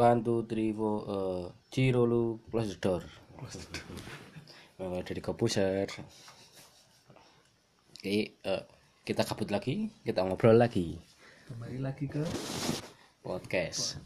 [0.00, 3.02] One, two, three, four, uh, Ciro lu close the door.
[4.80, 5.84] Memang dari komputer.
[7.92, 8.62] Oke, eh,
[9.04, 10.96] kita kabut lagi, kita ngobrol lagi.
[11.44, 12.24] Kembali lagi ke
[13.20, 14.00] Podcast.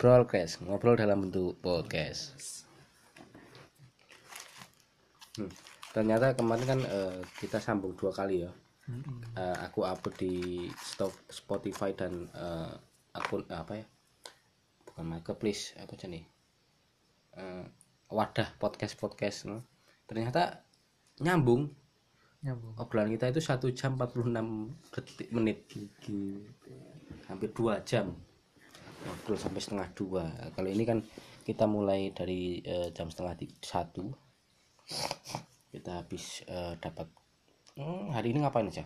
[0.00, 2.32] Broadcast, ngobrol dalam bentuk podcast.
[5.36, 5.52] Hmm,
[5.92, 8.52] Ternyata kemarin kan eh, kita sambung dua kali ya.
[9.36, 12.72] Eh, aku upload di Sto- Spotify dan eh,
[13.12, 13.84] akun eh, apa ya?
[14.98, 16.26] Bukan marketplace apa aja nih?
[17.38, 17.64] Eh,
[18.10, 19.46] wadah podcast podcast.
[19.46, 19.62] no.
[20.10, 20.66] Ternyata
[21.22, 21.70] nyambung
[22.42, 22.74] nyambung.
[22.82, 24.34] obrolan kita itu satu jam 46
[24.94, 25.66] detik menit
[27.26, 28.14] hampir dua jam
[29.02, 31.02] ngobrol sampai setengah dua kalau ini kan
[31.42, 34.14] kita mulai dari eh, jam setengah satu
[35.74, 37.10] kita habis eh, dapat
[37.78, 38.82] Hmm, hari ini ngapain aja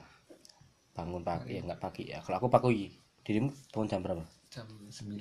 [0.93, 2.93] bangun pagi ya nggak pagi ya kalau aku pagi
[3.25, 4.21] dirimu bangun jam berapa
[4.53, 5.17] Jam 9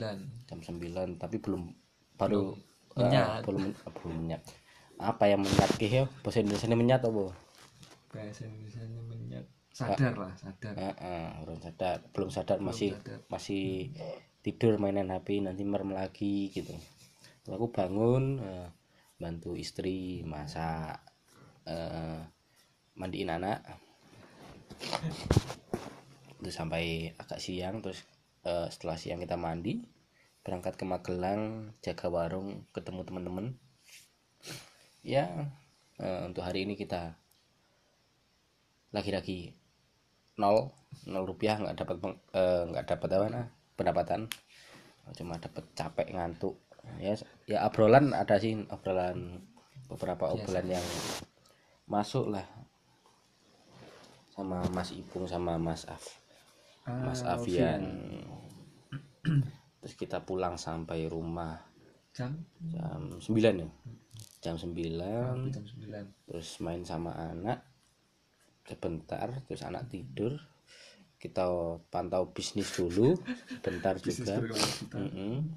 [0.51, 1.71] jam 9 tapi belum
[2.19, 2.59] baru Belum
[2.99, 3.39] menyat.
[3.39, 4.41] eh, belum belum menyat
[4.99, 7.31] apa yang menyat ke ya bahasa Indonesia ini menyat apa?
[8.11, 10.73] Bahasa Indonesia menyat sadar lah, sadar.
[10.77, 11.97] Eh, eh, belum sadar.
[12.13, 13.19] Belum sadar masih sadar.
[13.31, 13.89] masih
[14.45, 16.75] tidur mainan HP nanti merem lagi gitu.
[17.47, 18.67] Lalu aku bangun eh,
[19.17, 21.01] bantu istri masak
[21.65, 22.21] eh,
[22.99, 23.63] mandiin anak.
[26.41, 28.05] Terus sampai agak siang terus
[28.45, 29.81] eh, setelah siang kita mandi
[30.41, 33.45] berangkat ke Magelang jaga warung ketemu teman-teman.
[35.05, 35.53] Ya
[36.01, 37.17] eh, untuk hari ini kita
[38.91, 39.55] lagi-lagi
[40.35, 40.73] nol
[41.07, 41.95] nol rupiah nggak dapat
[42.33, 44.21] eh, nggak dapat apa nah, pendapatan.
[45.17, 46.57] Cuma dapat capek ngantuk.
[46.97, 47.13] Ya
[47.45, 49.45] ya obrolan ada sih obrolan
[49.85, 50.85] beberapa obrolan yang
[51.85, 52.45] masuk lah.
[54.31, 56.20] Sama Mas Ipung sama Mas Af
[56.85, 57.83] Mas Ah, Afian
[59.81, 61.57] terus kita pulang sampai rumah.
[62.13, 62.37] Jam?
[62.69, 63.69] Jam 9 ya?
[64.41, 66.29] Jam 9 jam 9.
[66.29, 67.65] terus main sama anak.
[68.65, 70.37] Sebentar terus anak tidur.
[71.21, 71.45] Kita
[71.93, 73.17] pantau bisnis dulu.
[73.49, 74.41] Sebentar juga.
[74.97, 75.49] Mm-mm.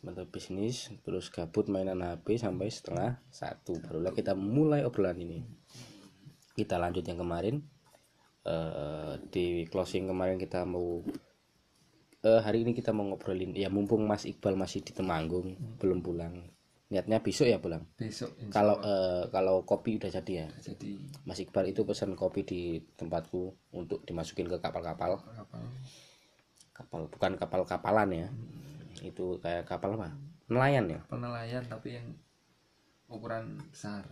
[0.00, 3.76] pantau bisnis terus gabut mainan HP sampai setengah satu.
[3.84, 5.44] Barulah kita mulai obrolan ini.
[6.56, 7.60] Kita lanjut yang kemarin
[8.40, 11.04] Eh, di closing kemarin kita mau
[12.24, 16.48] eh, hari ini kita mau ngobrolin ya mumpung Mas Iqbal masih di Temanggung belum pulang.
[16.88, 17.84] Niatnya besok ya pulang?
[18.00, 20.46] Besok kalau eh, kalau kopi udah jadi ya?
[20.48, 20.64] Allah.
[20.72, 20.90] jadi.
[21.28, 25.20] Mas Iqbal itu pesan kopi di tempatku untuk dimasukin ke kapal-kapal.
[25.20, 25.62] Kapal.
[26.72, 28.28] Kapal bukan kapal-kapalan ya.
[29.04, 30.16] Itu kayak kapal apa?
[30.48, 31.00] Nelayan ya?
[31.12, 32.08] Penelayan tapi yang
[33.12, 34.08] ukuran besar.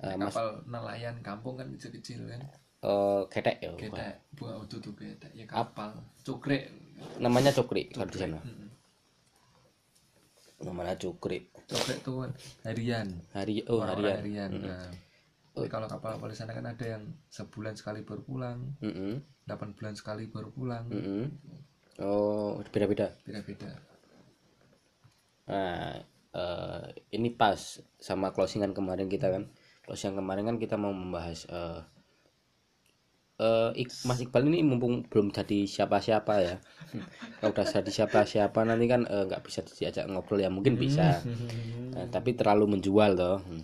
[0.00, 2.40] Nah, kapal nelayan kampung kan kecil-kecil kan.
[2.86, 5.34] Eh, ketek ya Ketek, buah itu tuh ketek.
[5.34, 5.90] Ya kapal,
[6.22, 6.70] cukrek.
[7.18, 8.68] namanya cokri kalau di sana Mm-mm.
[10.64, 12.24] namanya cokri Cukrek tuh
[12.64, 13.04] harian.
[13.34, 14.70] hari oh Orang-orang harian harian.
[14.70, 14.88] Nah,
[15.52, 19.92] jadi kalau kapal-kapal di sana kan ada yang sebulan sekali baru pulang, Mm-mm, 8 bulan
[19.92, 20.84] sekali baru pulang.
[20.88, 21.24] mm-mm.
[22.00, 23.68] oh beda-beda Beda-beda.
[25.46, 26.00] Nah,
[26.32, 26.82] eh,
[27.12, 27.58] ini pas
[27.98, 29.50] sama closingan kemarin kita kan.
[29.84, 31.80] Closingan kemarin kan kita mau membahas eh
[33.74, 36.56] Ik- Mas Iqbal ini mumpung belum jadi siapa-siapa ya.
[37.36, 41.20] Kalau udah jadi siapa-siapa nanti kan eh, nggak bisa diajak ngobrol ya mungkin bisa.
[41.92, 43.40] Nah, tapi terlalu menjual toh.
[43.40, 43.60] Hmm.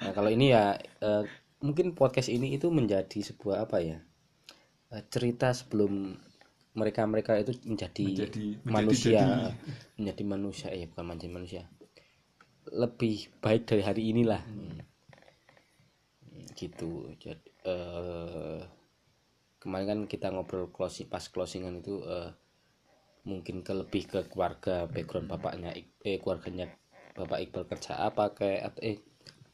[0.00, 1.24] Nah, kalau ini ya eh,
[1.58, 3.98] mungkin podcast ini itu menjadi sebuah apa ya?
[4.90, 6.14] eh, cerita sebelum
[6.70, 9.22] mereka-mereka itu menjadi, Menjadi- menjadi manusia,
[9.98, 11.62] menjadi manusia ya bukan menjadi manusia.
[12.70, 14.42] Lebih baik dari hari inilah.
[14.46, 14.78] Hmm,
[16.54, 17.10] Gitu.
[17.18, 18.60] Jadi eh,
[19.60, 22.32] kemarin kan kita ngobrol closing pas closingan itu eh,
[23.28, 26.72] mungkin ke lebih ke keluarga background bapaknya eh keluarganya
[27.12, 29.04] bapak Iqbal kerja apa kayak eh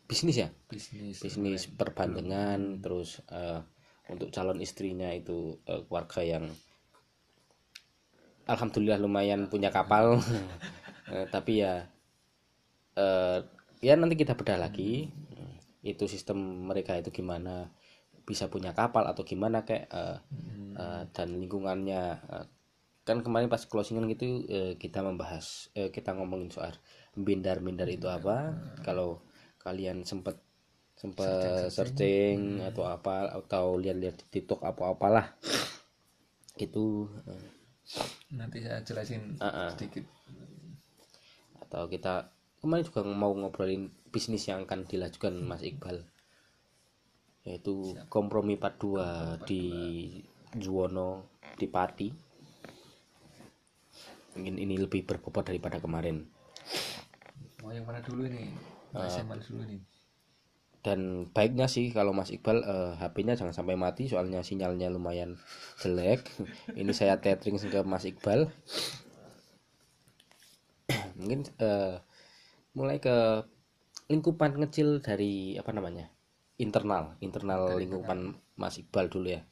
[0.07, 0.49] bisnis ya?
[0.71, 1.19] Bisnis.
[1.19, 3.61] bisnis perbandengan terus eh,
[4.07, 6.47] untuk calon istrinya itu eh, keluarga yang
[8.47, 10.17] alhamdulillah lumayan punya kapal.
[11.07, 11.87] Eh, tapi ya
[12.99, 13.39] eh,
[13.79, 15.07] ya nanti kita bedah lagi
[15.87, 17.71] itu sistem mereka itu gimana
[18.27, 20.19] bisa punya kapal atau gimana kayak eh,
[20.75, 22.47] eh, dan lingkungannya eh,
[23.07, 26.75] kan kemarin pas closingan gitu eh, kita membahas eh, kita ngomongin soal
[27.15, 28.53] bindar-bindar itu apa.
[28.83, 29.23] Kalau
[29.63, 30.37] kalian sempat
[30.97, 35.27] sempat searching atau apa atau lihat-lihat di TikTok apa apalah
[36.57, 37.47] itu eh,
[38.35, 39.69] Nanti saya jelasin Ah, ah.
[39.71, 40.03] sedikit.
[41.63, 46.03] atau kita kemarin juga mau ngobrolin bisnis yang akan dilajukan Mas Iqbal
[47.47, 49.65] yaitu kompromi 42 di
[50.59, 52.09] Juwono di Pati
[54.37, 56.29] mungkin ini lebih berbobot daripada kemarin.
[57.65, 58.53] Mau yang mana dulu ini?
[58.93, 59.81] Yang mana dulu nih
[60.87, 65.35] dan baiknya sih kalau Mas Iqbal eh, HP-nya jangan sampai mati soalnya sinyalnya lumayan
[65.83, 66.23] jelek.
[66.79, 68.47] Ini saya tethering ke Mas Iqbal.
[71.19, 71.99] Mungkin eh,
[72.79, 73.43] mulai ke
[74.07, 76.07] lingkupan kecil dari apa namanya
[76.57, 79.45] internal internal Dari lingkupan Mas Iqbal dulu ya.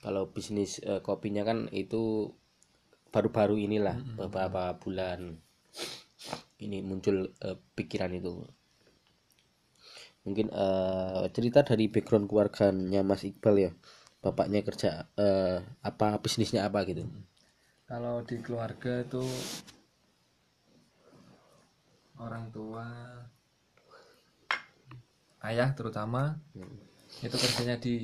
[0.00, 2.32] Kalau bisnis eh, kopinya kan itu
[3.12, 5.36] baru-baru inilah beberapa bulan
[6.60, 8.40] ini muncul eh, pikiran itu.
[10.24, 13.72] Mungkin eh, cerita dari background keluarganya Mas Iqbal ya.
[14.20, 17.04] Bapaknya kerja eh, apa bisnisnya apa gitu.
[17.84, 19.24] Kalau di keluarga itu
[22.20, 22.86] orang tua
[25.48, 26.36] ayah terutama
[27.20, 27.94] itu kerjanya di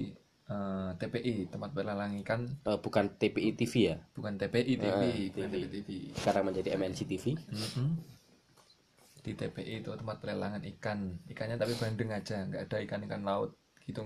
[0.47, 2.41] eh, TPI tempat pelelangan ikan.
[2.69, 3.97] Eh, bukan TPI TV ya?
[4.17, 5.03] Bukan TPI TV Ah,
[5.35, 5.55] bukan TV.
[5.57, 7.89] TPI TV sekarang menjadi MNC TV Mhm.
[9.27, 10.99] di TPI itu tempat pelelangan ikan.
[11.33, 13.51] Ikannya tapi bandeng aja nggak ada ikan ikan laut
[13.87, 14.03] gitu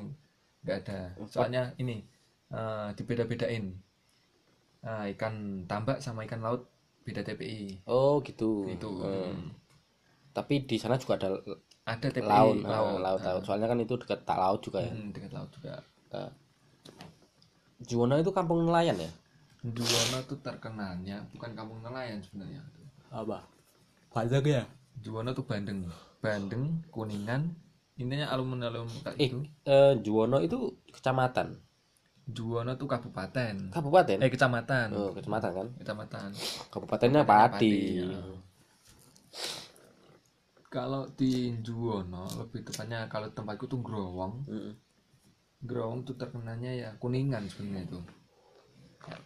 [0.64, 0.98] nggak ada.
[1.28, 1.96] Soalnya ini
[2.50, 3.64] eh, dibeda-bedain.
[4.80, 5.34] Ah, ikan
[5.68, 6.64] tambak sama ikan laut
[7.04, 8.50] beda TPI oh gitu.
[8.76, 9.52] Itu Eh, Hmm.
[10.36, 11.28] tapi di sana juga ada
[11.88, 13.42] ada TPI laut eh, laut, laut, laut.
[13.42, 14.92] soalnya kan itu dekat tak laut juga ya.
[14.92, 15.80] Hmm, dekat laut juga.
[16.12, 16.30] Eh,
[17.80, 19.10] Juwono itu kampung nelayan ya?
[19.64, 22.60] Juwono tuh terkenalnya bukan kampung nelayan sebenarnya.
[23.08, 23.44] Apa?
[24.12, 24.62] Pajak ya?
[25.00, 25.88] Juwono tuh Bandeng.
[26.20, 27.48] Bandeng Kuningan.
[28.00, 31.56] Intinya alumni alumni eh itu eh, Juwono itu kecamatan?
[32.30, 33.72] Juwono tuh kabupaten.
[33.72, 34.18] Kabupaten?
[34.20, 34.88] Eh kecamatan.
[34.92, 35.68] Oh kecamatan kan?
[35.80, 36.28] Kecamatan.
[36.70, 37.72] Kabupatennya Pati, Pati
[38.04, 38.20] ya.
[40.70, 44.72] Kalau di Juwono lebih tepatnya kalau tempatku tuh Growong Mm.
[45.60, 48.00] Growong tuh terkenalnya ya Kuningan sebenarnya itu.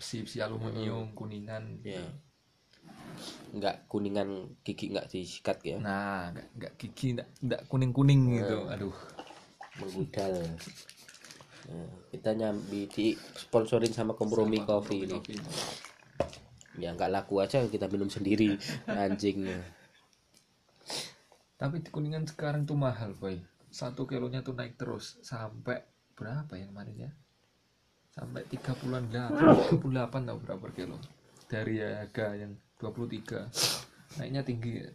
[0.01, 1.85] Besi besi aluminium Kuningan.
[1.85, 2.03] Ya
[3.55, 5.79] nggak kuningan gigi nggak disikat ya?
[5.79, 8.97] Nah nggak nggak gigi nggak nggak kuning kuning gitu aduh.
[9.79, 10.35] Menggudal.
[11.65, 15.17] Nah, kita nyambi di sponsorin sama kompromi coffee ini.
[15.17, 15.35] Kopi.
[16.83, 18.59] ya nggak laku aja kita minum sendiri.
[18.91, 19.63] Anjingnya
[21.55, 23.39] tapi di kuningan sekarang tuh mahal boy.
[23.71, 25.19] Satu kilonya tuh naik terus.
[25.23, 25.83] Sampai
[26.15, 27.11] berapa ya kemarin ya?
[28.15, 30.99] Sampai 38 38 tau berapa kilo.
[31.51, 34.73] Dari harga yang 23 naiknya tinggi.
[34.83, 34.91] Ya.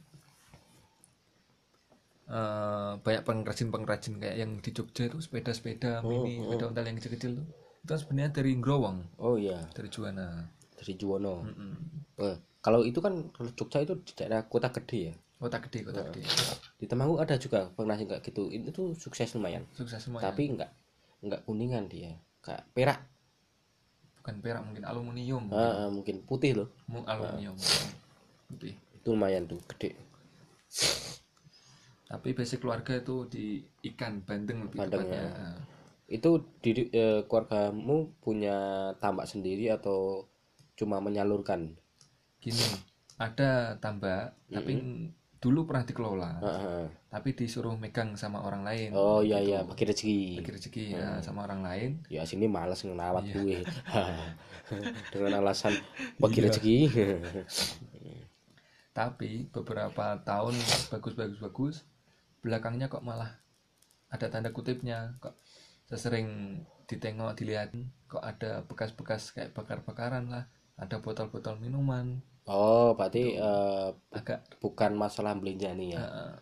[2.30, 7.48] Eh, banyak pengrajin-pengrajin kayak yang di Jogja itu sepeda-sepeda mini sepeda ontel yang kecil-kecil tuh.
[7.82, 9.66] Itu sebenarnya dari Growong oh iya.
[9.74, 10.46] Dari Juwana.
[10.78, 11.74] Dari Juwono Mm-mm.
[12.22, 16.22] Eh, kalau itu kan kalau Jogja itu daerah kota gede ya kota gede kota gede.
[16.76, 18.52] Di Temanggung ada juga pengrajin kayak gitu.
[18.52, 19.64] Itu tuh sukses lumayan.
[19.72, 20.72] Sukses semuanya tapi nggak
[21.24, 22.12] nggak kuningan dia.
[22.44, 23.00] Kayak perak.
[24.20, 25.48] Bukan perak mungkin aluminium.
[25.50, 26.68] Ah, ah, mungkin putih loh.
[26.92, 27.56] Mu- aluminium.
[28.52, 28.76] Putih.
[29.00, 29.96] Itu lumayan tuh gede.
[32.10, 33.62] Tapi basic keluarga itu di
[33.94, 35.24] ikan bandeng lebih Bandeng, tepatnya.
[35.30, 35.52] ya.
[36.10, 40.26] itu di eh, keluargamu punya tambak sendiri atau
[40.74, 41.70] cuma menyalurkan?
[42.42, 42.66] Gini
[43.20, 44.80] ada tambak tapi
[45.40, 46.86] dulu pernah dikelola Ah, ah.
[47.08, 50.44] tapi disuruh megang sama orang lain oh iya iya bagi rezeki.
[50.44, 51.90] Bagi rezeki ya, sama orang lain.
[52.12, 53.34] Ya sini males ngelawat Iya.
[53.40, 53.58] gue
[55.16, 55.74] dengan alasan
[56.20, 56.78] bagi rezeki.
[59.00, 60.56] Tapi beberapa tahun
[60.92, 61.76] bagus bagus bagus
[62.44, 63.40] belakangnya kok malah
[64.12, 65.16] ada tanda kutipnya.
[65.24, 65.36] Kok
[65.88, 67.72] sesering ditengok dilihat
[68.12, 70.52] kok ada bekas-bekas kayak bakar-bakaran lah.
[70.76, 74.58] Ada botol-botol minuman oh berarti eh, agak.
[74.60, 76.02] bukan masalah belinjani ya?
[76.02, 76.34] Eh,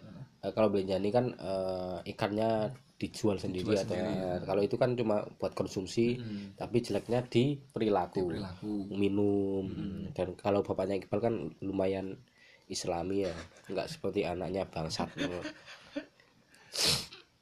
[0.45, 4.33] Eh, kalau belinjani kan eh, ikannya dijual sendiri Dijual atau sendiri, ya.
[4.41, 9.69] kalau itu kan cuma buat konsumsi mm, tapi jeleknya di perilaku perilaku minum
[10.17, 12.17] dan kalau bapaknya Iqbal kan lumayan
[12.65, 13.33] islami ya
[13.69, 15.13] nggak seperti anaknya bangsat.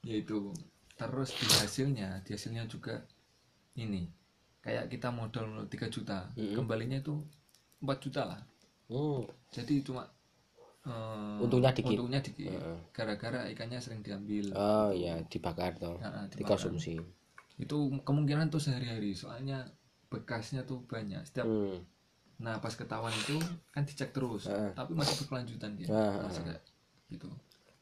[0.07, 0.51] Yaitu
[0.95, 3.03] terus di hasilnya di hasilnya juga
[3.75, 4.07] ini.
[4.60, 6.57] Kayak kita modal 3 juta Mm-mm.
[6.57, 7.22] kembalinya itu
[7.79, 8.41] 4 juta lah
[8.86, 10.06] Hmm, jadi cuma
[10.86, 11.98] eh, Untungnya dikit.
[11.98, 12.54] untungnya dikit.
[12.54, 12.77] Heeh.
[12.94, 14.54] gara-gara ikannya sering diambil.
[14.54, 15.98] Oh ya dibakar toh.
[15.98, 16.58] Nah, dibakar.
[16.60, 17.01] dikonsumsi.
[17.58, 19.65] Itu kemungkinan tuh sehari-hari soalnya
[20.13, 21.22] bekasnya tuh banyak.
[21.25, 21.82] Setiap hmm.
[22.36, 23.39] nah pas ketahuan itu
[23.72, 24.75] kan dicek terus Heeh.
[24.75, 25.88] tapi masih berkelanjutan dia.
[25.89, 26.22] Heeh.
[26.22, 26.62] masih kayak
[27.10, 27.30] gitu.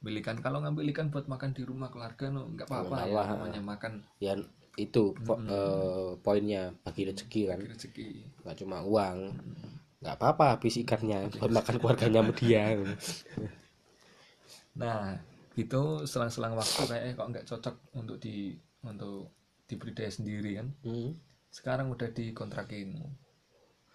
[0.03, 3.61] Ambil ikan kalau ngambil ikan buat makan di rumah keluarga no nggak apa-apa ya namanya
[3.63, 4.03] makan.
[4.23, 4.35] Ya
[4.79, 7.59] itu po- eh, poinnya bagi rezeki kan.
[7.59, 8.07] Bagi rezeki.
[8.47, 9.17] Nggak cuma uang
[10.03, 12.63] nggak apa-apa habis ikannya buat makan keluarganya sama dia.
[14.75, 15.15] Nah
[15.53, 19.31] itu selang-selang waktu kayaknya kok nggak cocok untuk di untuk
[19.69, 20.67] dibudidaya sendiri kan?
[20.83, 21.11] Hmm.
[21.53, 22.97] sekarang udah dikontrakin.
[22.97, 23.13] Oh,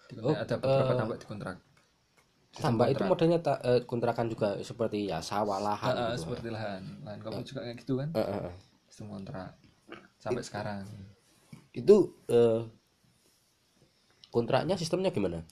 [0.08, 1.56] Dikontrak- ada beberapa eh, tambak dikontrak.
[2.54, 6.22] Tambak itu modelnya ta- eh, kontrakan juga seperti ya sawah lahan Ah, ah, gitu.
[6.22, 6.82] seperti lahan.
[7.02, 8.08] Lahan kopi juga kayak gitu kan?
[8.14, 8.54] Eh, eh, eh.
[8.86, 9.50] sistem kontrak.
[10.22, 10.86] Sampai sekarang.
[11.74, 12.62] Itu eh,
[14.30, 15.42] kontraknya sistemnya gimana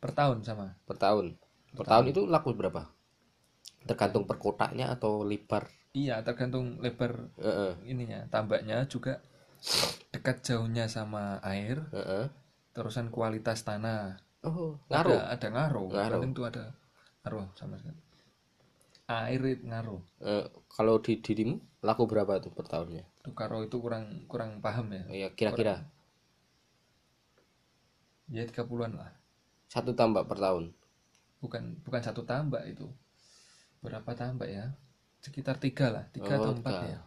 [0.00, 0.72] per tahun sama?
[0.88, 1.36] Per tahun.
[1.76, 2.88] Per tahun itu laku berapa?
[3.84, 5.68] Tergantung per kotaknya atau lebar?
[5.92, 9.20] Iya tergantung lebar Eh, eh, ininya tambaknya juga
[10.10, 12.26] dekat jauhnya sama air eh, eh.
[12.72, 14.16] terusan kualitas tanah.
[14.40, 15.20] Oh ada ngaruh?
[15.20, 15.88] ada ngaruh.
[15.92, 16.16] Ngaruh.
[16.16, 16.64] Bandeng tuh ada
[17.22, 18.00] ngaruh sama sekali.
[19.10, 20.02] Air itu ngaruh.
[20.24, 23.04] Eh, kalau di dirimu laku berapa tuh per tahunnya?
[23.20, 25.02] Tuh karo itu kurang kurang paham ya?
[25.10, 25.84] Oh, ya kira-kira
[28.30, 29.10] ya 30-an lah
[29.70, 30.74] satu tambak per tahun.
[31.38, 32.90] Bukan bukan satu tambak itu.
[33.80, 34.74] Berapa tambak ya?
[35.22, 36.98] Sekitar tiga lah tiga Oh, atau empat ya.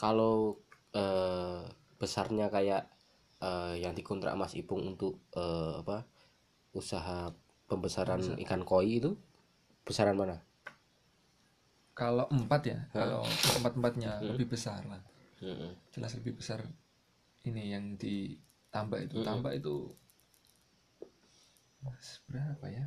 [0.00, 0.56] Kalau
[0.96, 1.60] eh,
[2.00, 2.88] besarnya kayak
[3.44, 6.08] eh, yang dikontrak Mas Ipung untuk eh, apa
[6.72, 7.28] usaha
[7.68, 9.12] pembesaran ikan koi itu
[9.84, 10.40] besaran mana?
[11.92, 13.28] Kalau empat ya kalau
[13.60, 15.04] empat empatnya lebih besar lah.
[15.92, 16.64] Jelas lebih besar
[17.44, 19.20] ini yang ditambah itu.
[19.20, 19.92] Tambah itu
[22.28, 22.84] berapa ya?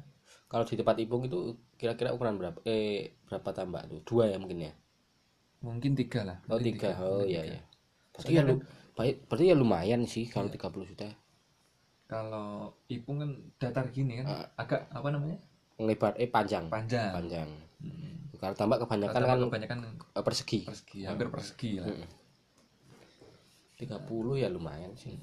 [0.47, 2.61] Kalau di tempat Ipung itu kira-kira ukuran berapa?
[2.65, 3.99] Eh berapa tambak tuh?
[4.05, 4.73] Dua ya mungkin ya?
[5.65, 6.37] Mungkin tiga lah.
[6.45, 6.89] Oh mungkin tiga.
[7.01, 7.57] oh iya tiga.
[7.57, 7.61] iya.
[8.13, 8.55] Berarti ya lu
[8.93, 11.09] baik berarti ya lumayan sih kalau 30 juta.
[12.05, 14.45] Kalau ipung kan datar gini kan Ah.
[14.61, 15.41] agak apa namanya?
[15.81, 16.69] Lebar eh panjang.
[16.69, 17.09] Panjang.
[17.11, 17.49] Panjang.
[17.83, 18.15] Hmm.
[18.37, 19.77] kalau tambak kebanyakan Kalau kan kebanyakan
[20.19, 20.59] eh, persegi.
[20.67, 21.87] persegi hampir persegi lah.
[23.79, 25.15] 30 ya lumayan sih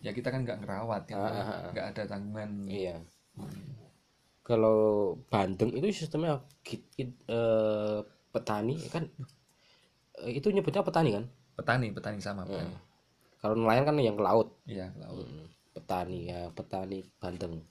[0.00, 1.70] ya kita kan nggak ngerawat kan Ah, ah, ah.
[1.72, 2.96] nggak ada tanggungan Iya.
[4.40, 4.78] Kalau
[5.30, 8.00] Bandeng itu sistemnya git- git- eh,
[8.32, 9.06] petani kan
[10.18, 11.24] eh, itu nyebutnya petani kan?
[11.54, 12.74] petani petani sama petani
[13.40, 14.48] Kalau nelayan kan yang ke laut.
[14.64, 17.62] iya ke laut Hmm, Petani ya, petani Bandeng.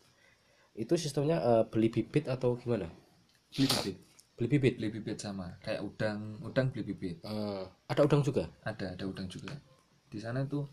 [0.74, 2.88] Itu sistemnya eh, beli bibit atau gimana?
[3.50, 3.98] beli bibit
[4.40, 4.74] Beli bibit.
[4.80, 8.48] beli bibit sama kayak udang udang beli bibit Eh, ada udang juga.
[8.64, 9.52] ada ada udang juga
[10.08, 10.64] di sana itu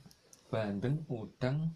[0.50, 1.74] bandeng udang.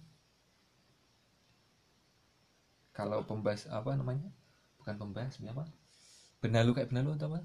[2.97, 4.31] Kalau pembas apa namanya?
[4.79, 5.65] Bukan pembas apa?
[6.43, 7.41] Benalu kayak benalu atau apa?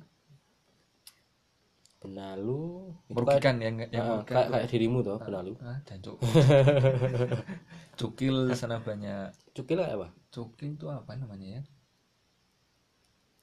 [2.04, 2.62] Benalu
[3.10, 5.58] merugikan yang yang merugikan kayak, kayak dirimu tuh benalu.
[5.66, 6.18] ah jancuk
[8.00, 9.34] cukil sana banyak.
[9.58, 10.08] Cukil kayak apa?
[10.30, 11.62] cukil itu apa namanya ya?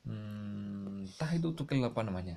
[0.07, 2.37] Hmm, entah itu cukil apa namanya.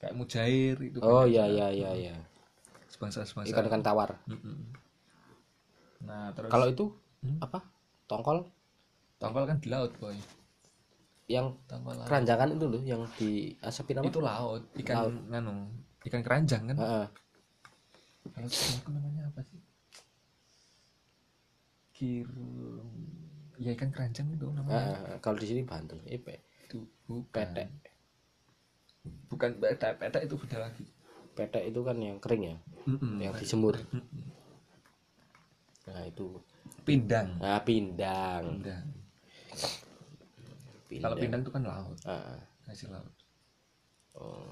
[0.00, 2.16] Kayak mujair itu Oh iya iya iya iya.
[2.96, 4.10] Sebangsa sebangsa Ikan-ikan tawar.
[4.26, 4.56] Mm-mm.
[6.06, 6.84] nah terus Kalau itu
[7.24, 7.40] Hmm?
[7.42, 7.58] apa?
[8.06, 8.38] Tongkol
[9.20, 10.16] tongkol kan di laut boy
[11.26, 12.06] yang tongkol laut.
[12.06, 14.06] keranjangan itu loh yang diasapin apa?
[14.06, 14.98] itu laut ikan
[15.30, 15.54] nganu
[16.06, 17.06] ikan keranjang kan Heeh.
[18.34, 19.58] kalau itu namanya apa sih
[21.94, 22.28] kir
[23.64, 27.68] ya ikan keranjang itu namanya Heeh, kalau di sini Banten, eh, pe- itu bukan petek.
[29.30, 30.84] bukan petek petek itu beda lagi
[31.36, 32.56] Petek itu kan yang kering ya,
[32.88, 33.14] Mm-mm.
[33.22, 33.74] yang dijemur.
[35.86, 36.26] Nah itu,
[36.86, 38.42] pindang nah pindang.
[38.62, 38.82] pindang
[40.86, 41.02] Pindang.
[41.02, 42.38] kalau pindang itu kan laut Ah,
[42.70, 43.10] hasil laut
[44.18, 44.42] oh.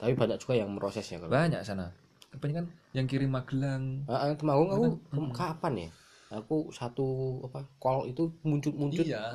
[0.00, 1.32] Tapi banyak juga yang meroses ya kalau.
[1.32, 1.92] banyak sana
[2.32, 5.90] kebanyakan yang kirim Magelang Ah, ah, Temanggung aku ke- kapan ya?
[6.30, 7.06] Aku satu
[7.50, 9.02] apa kol itu muncul muncul.
[9.02, 9.34] Iya.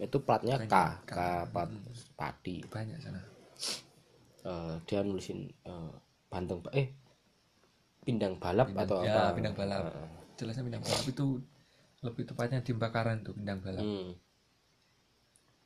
[0.00, 1.12] Itu platnya K, Banyak, K
[1.52, 1.70] plat
[2.16, 2.56] padi.
[2.72, 3.20] banyak sana
[4.40, 5.92] Eh, dia nulisin eh,
[6.30, 6.88] Banteng eh
[8.00, 9.36] pindang balap atau ya apa?
[9.36, 9.82] pindang balap.
[9.84, 11.26] Ah, jelasnya pindang balap itu
[12.00, 13.84] lebih tepatnya di bakaran tuh pindang balap.
[13.84, 14.16] Hmm.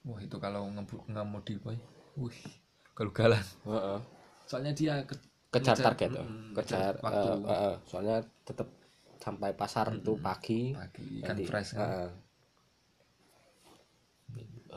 [0.04, 1.76] wah itu kalau ngemudi boy.
[2.20, 2.40] Wih
[2.94, 3.42] galugalan.
[3.66, 4.00] Heeh.
[4.44, 5.16] soalnya dia ke-
[5.48, 7.28] kejar target mm, kejar waktu.
[7.48, 8.68] eh, eh, soalnya tetap
[9.16, 10.76] sampai pasar itu pagi.
[10.76, 11.88] pagi ikan nanti, fresh kan.
[11.88, 12.10] Eh,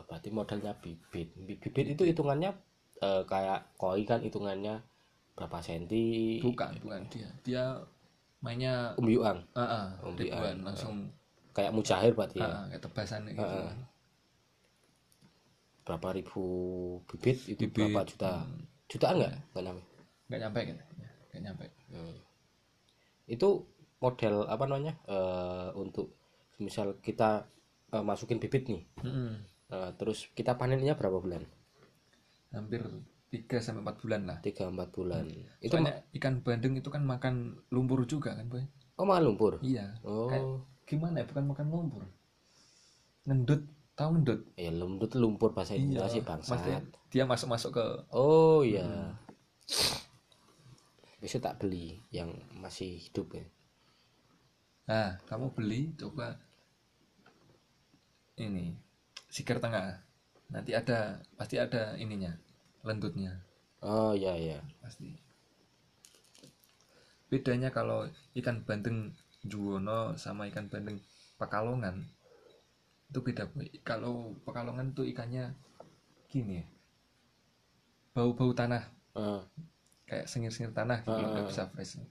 [0.08, 1.36] berarti modelnya bibit.
[1.36, 2.56] Bi- bibit itu hitungannya
[3.00, 4.82] eh, kayak koi kan hitungannya
[5.34, 6.42] berapa senti?
[6.42, 7.30] Bukan bukan dia.
[7.44, 7.66] Dia
[8.42, 11.10] mainnya umbiuang ah ah, Umbi- ribuan ah, langsung
[11.52, 12.48] kayak mujahir berarti ya?
[12.48, 13.42] Ah, kayak tebasan gitu.
[13.42, 13.74] ah.
[15.88, 16.44] berapa ribu
[17.08, 18.44] bibit itu Bibit, berapa juta?
[18.92, 19.34] jutaan nggak?
[19.56, 19.84] Nggak nyampe?
[20.28, 21.66] Nggak nyampe kan Ya, nggak nyampe.
[21.88, 22.16] Hmm.
[23.28, 23.50] itu
[23.98, 24.94] model apa namanya?
[25.08, 26.12] Eh, untuk
[26.60, 27.48] misal kita
[27.90, 28.84] eh, masukin bibit nih.
[29.00, 29.32] Mm-mm.
[29.70, 31.44] eh, terus kita panennya berapa bulan
[32.58, 32.82] hampir
[33.30, 34.38] 3 sampai 4 bulan lah.
[34.42, 35.28] Tiga empat bulan.
[35.60, 38.64] Itu soalnya ikan bandeng itu kan makan lumpur juga kan boy?
[38.98, 39.60] Oh makan lumpur?
[39.62, 40.00] Iya.
[40.02, 40.32] Oh.
[40.32, 40.46] Kayak
[40.88, 42.04] gimana ya bukan makan lumpur?
[43.28, 43.62] Ngendut.
[43.98, 44.42] Tahu ngendut?
[44.56, 48.86] Ya lumpur lumpur bahasa Indonesia sih maksudnya dia masuk masuk ke oh ya
[51.18, 52.30] besok tak beli yang
[52.62, 53.46] masih hidup ya?
[54.86, 56.38] Nah kamu beli coba
[58.38, 58.78] ini
[59.34, 59.98] sikir tengah.
[60.54, 62.38] Nanti ada pasti ada ininya
[62.88, 63.44] lentutnya.
[63.84, 65.12] Oh ya ya pasti.
[67.28, 68.08] Bedanya kalau
[68.40, 69.12] ikan bandeng
[69.44, 71.04] juwono sama ikan bandeng
[71.38, 72.08] pekalongan
[73.08, 73.48] itu beda
[73.88, 75.56] kalau pekalongan tuh ikannya
[76.28, 76.66] gini ya
[78.18, 78.82] bau-bau tanah.
[79.14, 79.42] Eh,
[80.10, 82.02] kayak sengir-sengir tanah gitu nggak bisa fresh.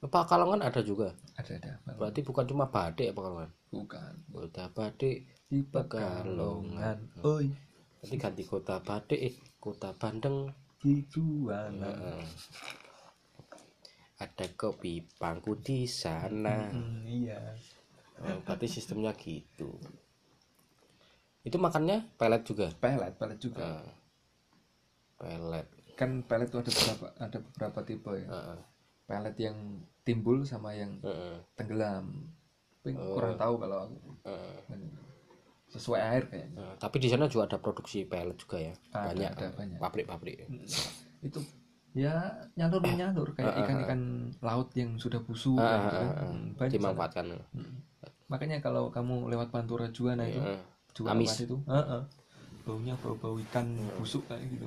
[0.00, 1.12] Pekalongan ada juga?
[1.36, 1.72] Ada ada.
[1.96, 3.52] Berarti bukan cuma badik Pekalongan?
[3.68, 6.96] Bukan kota badik di Pekalongan.
[7.20, 7.52] oi
[8.04, 10.52] nanti ganti kota badik eh, kota Bandeng.
[10.84, 12.20] Juwana Heeh.
[14.20, 16.68] ada kopi pangku di sana.
[16.68, 17.40] Hmm, iya.
[18.20, 19.80] Oh, berarti sistemnya gitu.
[21.40, 22.68] Itu makannya pelet juga?
[22.76, 23.64] Pelet pelet juga.
[23.64, 23.88] Eh,
[25.16, 25.66] pelet.
[25.96, 28.28] Kan pelet tuh ada beberapa ada beberapa tipe ya.
[29.08, 29.56] Pelet yang
[30.04, 32.28] timbul sama yang heeh, tenggelam.
[32.84, 33.96] Tapi kurang tahu kalau aku.
[34.28, 35.13] Heeh.
[35.74, 39.30] Sesuai air kayaknya Eh, tapi di sana juga ada produksi pelet juga ya Ada, banyak
[39.34, 39.78] ada, banyak.
[39.82, 40.36] pabrik-pabrik
[41.24, 41.40] itu
[41.94, 42.14] ya
[42.58, 44.00] nyalur menyalur kayak ikan-ikan
[44.42, 46.08] laut yang sudah busuk kayak gitu kan.
[46.14, 46.74] Hmm, banyak sana.
[46.78, 47.74] dimanfaatkan Hmm.
[48.30, 50.58] makanya kalau kamu lewat Pantura Juana itu Heeh.
[50.94, 51.34] Juana Amis.
[51.38, 52.02] itu Heeh.
[52.64, 53.66] baunya bau-bau ikan
[53.98, 54.66] busuk kayak gitu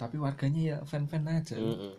[0.00, 1.92] tapi warganya ya fan-fan aja Mm-mm.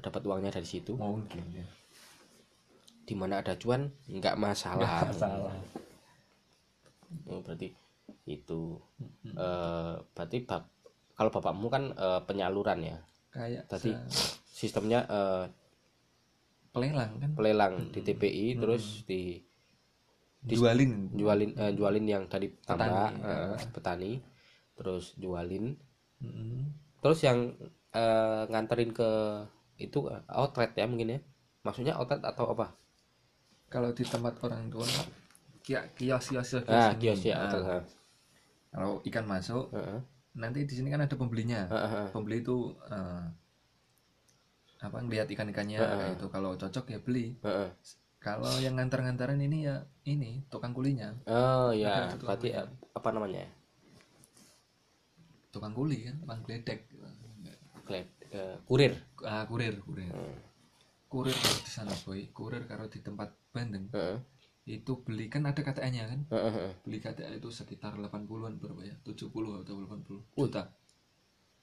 [0.00, 1.66] dapat uangnya dari situ mungkin ya
[3.10, 5.10] di mana ada cuan nggak masalah.
[5.10, 5.58] Salah
[7.26, 7.74] Oh, berarti
[8.30, 8.78] itu.
[9.26, 10.70] Eh, berarti bap-
[11.18, 12.98] kalau bapakmu kan eh, penyaluran ya?
[13.34, 13.90] Kayak Tadi
[14.46, 15.44] sistemnya eh,
[16.70, 17.30] pelelang kan?
[17.34, 19.42] pelelang di TPI terus di
[20.46, 21.10] jualin.
[21.12, 24.12] jualin eh, jualin yang tadi tambak Petani, eh, petani
[24.78, 25.74] terus jualin.
[26.22, 26.62] Mm-mm.
[27.00, 27.58] terus yang
[27.90, 29.10] eh, nganterin ke
[29.82, 31.20] itu outlet ya mungkin ya?
[31.66, 32.70] Maksudnya outlet atau apa
[33.70, 34.84] kalau di tempat orang tua
[35.62, 36.98] kios kios kios kios ah ini.
[36.98, 37.82] kios ya Nah, ah.
[38.70, 39.98] kalau ikan masuk Heeh.
[40.32, 42.06] nanti di sini kan ada pembelinya heeh.
[42.10, 43.24] pembeli itu eh,
[44.80, 47.68] apa ngelihat ikan-ikannya kayak itu kalau cocok ya beli Heeh.
[48.18, 53.46] kalau yang ngantar-ngantaran ini ya ini tukang kulinya oh ya berarti eh, apa namanya
[55.50, 56.80] tukang kuli kan tukang geledek
[57.84, 58.94] Glad- eh, kurir
[59.26, 60.38] ah kurir kurir Hmm.
[61.10, 64.18] kurir di sana boy kurir kalau di tempat Bandeng Heeh.
[64.70, 66.20] itu beli kan ada KTA-nya kan?
[66.30, 66.72] Heeh, heeh.
[66.86, 68.94] beli KTA itu sekitar 80-an berapa ya?
[69.02, 69.26] 70
[69.62, 70.62] atau 80 juta.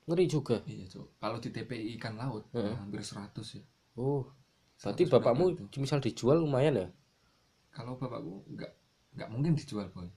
[0.07, 0.63] Ngeri juga.
[0.63, 2.75] Iya cok kalau di TPI ikan laut Heeh.
[2.79, 3.63] hampir 100 ya.
[3.99, 4.27] Oh
[4.77, 6.87] berarti 100 bapakmu berapa misal dijual lumayan ya?
[7.71, 8.71] Kalau bapakku nggak
[9.19, 10.07] nggak mungkin dijual boy.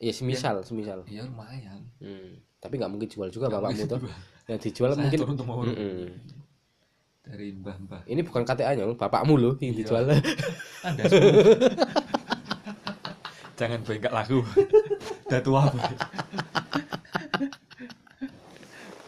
[0.00, 1.04] Ya semisal semisal.
[1.08, 1.88] Iya lumayan.
[2.00, 2.40] Hmm.
[2.64, 4.00] tapi nggak mungkin jual juga Nggak bapakmu tuh
[4.48, 5.36] yang dijual Saya mungkin turun.
[5.68, 6.08] Mm-mm.
[7.24, 8.04] Dari mbah-mbah.
[8.04, 9.78] Ini bukan KTA nya bapakmu loh yang Iya.
[9.80, 10.04] dijual.
[10.84, 11.02] Anda
[13.58, 14.38] jangan boy nggak laku.
[15.26, 15.94] Udah tua boy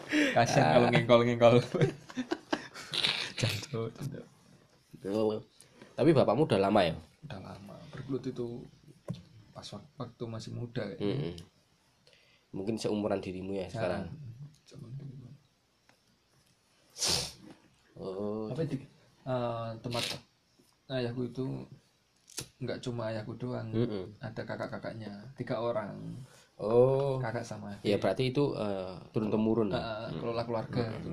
[0.07, 1.55] kasian kalau ngengkol ngengkol
[3.35, 4.23] jangan
[5.07, 5.39] Oh.
[5.93, 6.93] tapi bapakmu udah lama ya?
[7.23, 7.75] Udah lama.
[7.89, 8.45] Bergelut itu
[9.49, 10.97] pas wak- waktu masih muda ya.
[10.99, 11.33] Mm-mm.
[12.49, 14.07] mungkin seumuran dirimu ya sekarang.
[14.65, 15.27] Zaman dulu.
[17.99, 18.77] Oh Tapi di
[19.27, 20.03] eh, tempat
[20.89, 21.45] ayahku itu
[22.63, 24.05] nggak cuma ayahku doang, Mm-mm.
[24.21, 25.93] ada kakak-kakaknya, tiga orang,
[26.57, 28.01] oh kakak sama ya adik.
[28.01, 29.81] berarti itu eh, turun temurun ya?
[29.81, 31.11] Eh, kelola keluarga gitu.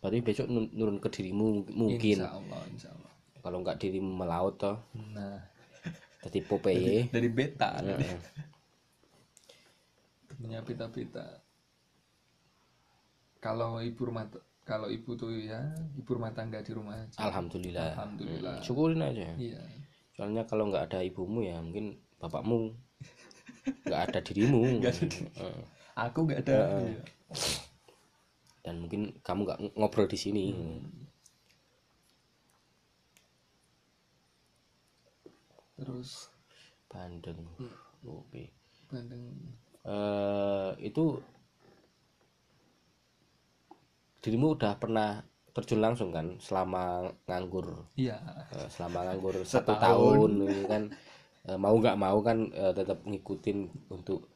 [0.00, 3.12] berarti besok nurun ke dirimu mungkin Insya Allah, insya Allah.
[3.44, 4.76] kalau nggak dirimu melaut toh
[5.16, 5.40] Nah,
[6.24, 8.16] jadi Popeye dari beta, Heeh.
[10.40, 11.26] punya pita-pita.
[13.44, 14.24] Kalau ibu rumah,
[14.62, 15.58] kalau ibu tuh ya
[15.94, 17.18] ibu rumah tangga di rumah aja.
[17.20, 18.56] alhamdulillah Alhamdulillah.
[18.56, 19.60] Mm, syukurin aja Iya.
[20.12, 22.76] soalnya kalau nggak ada ibumu ya mungkin bapakmu
[23.84, 25.62] nggak ada dirimu Heeh.
[25.98, 26.80] Aku nggak ada.
[26.80, 27.02] Iya.
[28.60, 30.44] dan mungkin kamu nggak ng- ngobrol di sini
[35.72, 36.28] Terus
[36.86, 37.40] Bandeng
[38.04, 38.44] oke
[38.86, 39.24] Bandeng
[39.80, 41.24] Eh, itu
[44.20, 47.90] dirimu udah pernah terjun langsung kan selama nganggur?
[47.98, 48.16] Iya.
[48.54, 50.82] Eh, selama nganggur satu tahun ini kan.
[51.48, 54.28] Eh, mau nggak mau kan eh, tetap ngikutin untuk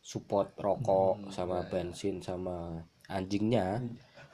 [0.00, 2.78] support rokok sama bensin sama
[3.10, 3.82] anjingnya.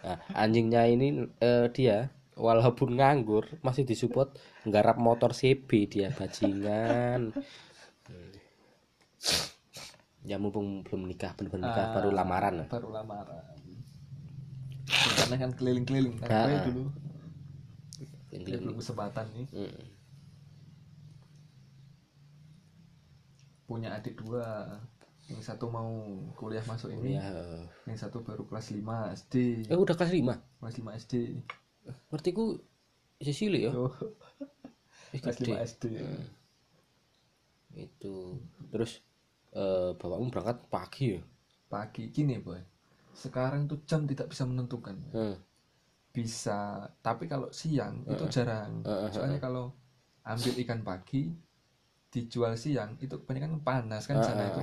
[0.01, 4.33] Nah, anjingnya ini eh, dia walaupun nganggur masih disupport
[4.65, 7.33] nggarap motor CB dia bajingan.
[8.07, 8.33] Hmm.
[10.21, 11.93] ya mumpung belum nikah belum nikah Ah.
[11.97, 12.69] baru lamaran.
[12.69, 13.57] baru lamaran
[14.91, 16.17] karena kan keliling-keliling.
[16.21, 16.65] Kan Ah, gue ah.
[16.67, 16.83] dulu.
[18.31, 19.49] Dia belum kesempatan nih.
[19.55, 19.83] Mm.
[23.71, 24.67] punya adik dua.
[25.31, 25.95] Yang satu mau
[26.35, 27.15] kuliah masuk ini.
[27.15, 27.31] Ya
[27.87, 28.83] yang satu baru kelas 5
[29.15, 29.35] SD
[29.71, 30.27] eh udah kelas 5
[30.59, 31.15] kelas 5 SD
[32.11, 32.59] ngerti ku
[33.19, 33.95] isi cilik ya oh,
[35.11, 35.55] kelas gede.
[35.55, 35.85] 5 SD
[37.79, 38.15] itu.
[38.75, 38.99] Terus
[39.55, 41.23] eh, bapakmu berangkat pagi ya
[41.71, 42.11] pagi.
[42.11, 42.59] Gini boy
[43.15, 44.97] sekarang tuh jam tidak bisa menentukan.
[45.15, 45.37] Hmm.
[46.11, 48.83] bisa tapi kalau siang itu jarang.
[48.83, 49.71] Heeh, soalnya kalau
[50.27, 51.31] ambil ikan pagi
[52.11, 54.63] dijual siang itu kebanyakan panas kan sana itu.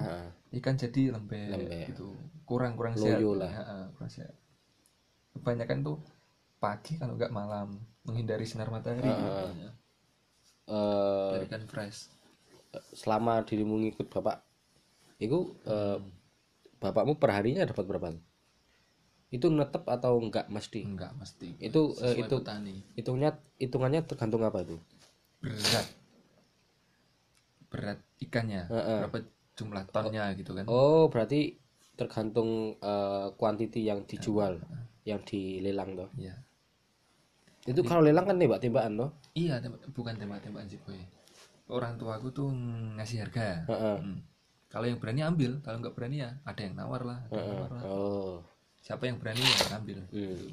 [0.60, 1.88] ikan jadi lembek, Lembek.
[1.96, 2.12] gitu.
[2.44, 3.24] Kurang kurang sehat.
[3.24, 3.48] lah.
[3.48, 4.36] Heeh, kurang sehat.
[5.40, 5.98] Kebanyakan tuh
[6.60, 9.08] pagi kalau nggak malam menghindari sinar matahari.
[9.08, 9.72] Heeh.
[10.68, 12.12] eh, dari ikan fresh.
[12.92, 14.44] selama dirimu ngikut bapak
[15.24, 15.98] itu eh,
[16.84, 18.12] bapakmu perharinya dapat berapa
[19.28, 22.76] itu netep atau enggak mesti enggak mesti Itu, Sesuai itu- petani.
[22.96, 24.80] hitungnya hitungannya tergantung apa itu?
[25.44, 25.88] Berat.
[27.68, 28.64] Berat ikannya.
[28.68, 29.00] Heeh.
[29.04, 29.20] berapa
[29.58, 30.64] jumlah tonnya gitu kan?
[30.66, 31.60] Oh berarti
[31.94, 34.64] tergantung eh, kuantiti yang dijual
[35.04, 36.08] yang dilelang toh.
[36.16, 36.36] Iya.
[37.68, 39.10] Itu kalau lelang kan tembak tembakan toh?
[39.34, 40.96] Iya tembak- bukan tembak-tembakan sih boy.
[41.68, 42.48] Orang tua aku tuh
[42.96, 43.68] ngasih harga.
[43.68, 43.98] Heeh.
[44.00, 44.20] Hmm.
[44.68, 47.72] kalau yang berani ambil kalau nggak berani ya ada yang nawar lah ada yang nawar
[47.72, 47.84] lah.
[47.88, 48.36] oh
[48.82, 50.48] siapa yang berani ya ambil hmm.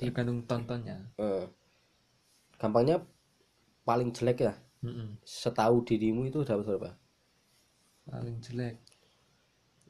[0.00, 0.96] tergantung tontonnya.
[1.20, 1.44] Eh,
[2.56, 3.04] gampangnya
[3.84, 4.54] paling jelek ya?
[4.80, 5.20] Mm-mm.
[5.28, 6.90] setahu dirimu itu dapat berapa?
[8.08, 8.80] Paling jelek.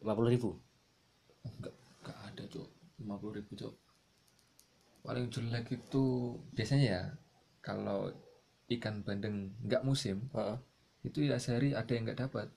[0.02, 0.58] 50 ribu.
[1.46, 2.68] Oh, enggak enggak ada cok
[3.00, 3.74] 50 ribu cok
[5.00, 7.02] paling jelek itu biasanya ya
[7.64, 8.12] kalau
[8.70, 10.58] ikan bandeng nggak musim Heeh.
[11.04, 12.48] itu ya sehari ada yang nggak dapat.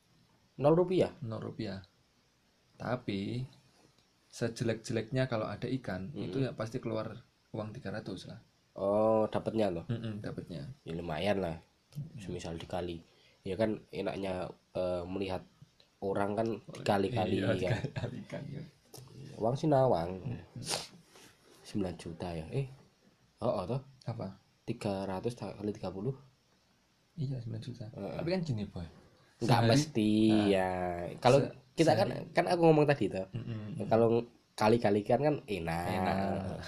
[0.60, 1.10] Nol rupiah?
[1.24, 1.82] Nol rupiah.
[2.76, 3.48] Tapi
[4.34, 7.14] sejelek-jeleknya kalau ada ikan itu ya pasti keluar
[7.54, 8.42] uang 300 lah.
[8.74, 9.86] Oh dapatnya loh?
[10.20, 10.66] Dapatnya.
[10.82, 11.62] Ya lumayan lah
[12.18, 12.98] semisal dikali.
[13.46, 15.46] Ya kan enaknya eh, melihat
[16.02, 17.54] orang kan dikali-kali Iya,
[17.94, 18.64] kan dikali ya.
[19.38, 20.18] uang sih nawang.
[21.64, 22.46] 9 juta ya.
[22.50, 22.66] Eh
[23.40, 23.82] oh, oh toh.
[24.04, 24.34] Apa?
[24.66, 26.10] 300 ta- kali 30
[27.16, 27.86] iya 9 juta.
[27.94, 28.82] Tapi kan gini boy.
[29.38, 30.10] Nggak Sehari- mesti
[30.50, 30.70] ya.
[31.22, 33.82] Kalau se- kita kan kan aku ngomong tadi tuh Mm-mm.
[33.82, 34.22] Ya, kalau
[34.54, 36.62] kali-kali kan kan enak,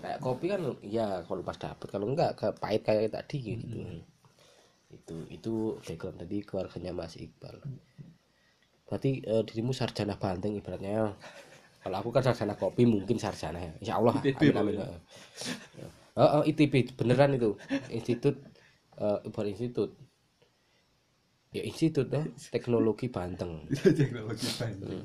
[0.00, 3.76] kayak kopi kan ya kalau pas dapet kalau enggak ke pahit kayak tadi gitu.
[4.88, 5.52] Itu itu
[5.84, 7.60] background tadi keluarganya Mas Iqbal.
[8.88, 11.12] Berarti eh, dirimu sarjana banteng ibaratnya.
[11.84, 13.72] Kalau aku kan sarjana kopi mungkin sarjana ya.
[13.76, 14.74] Insya Allah ITB, amin amin
[16.16, 17.60] oh, oh, ITB beneran itu.
[17.92, 18.40] Institut
[18.96, 19.92] eh, bukan institut
[21.56, 23.52] ya institut loh teknologi Banteng
[23.98, 25.02] teknologi bandeng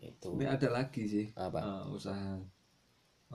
[0.00, 1.60] itu ini ada lagi sih Apa?
[1.62, 2.30] eh, usaha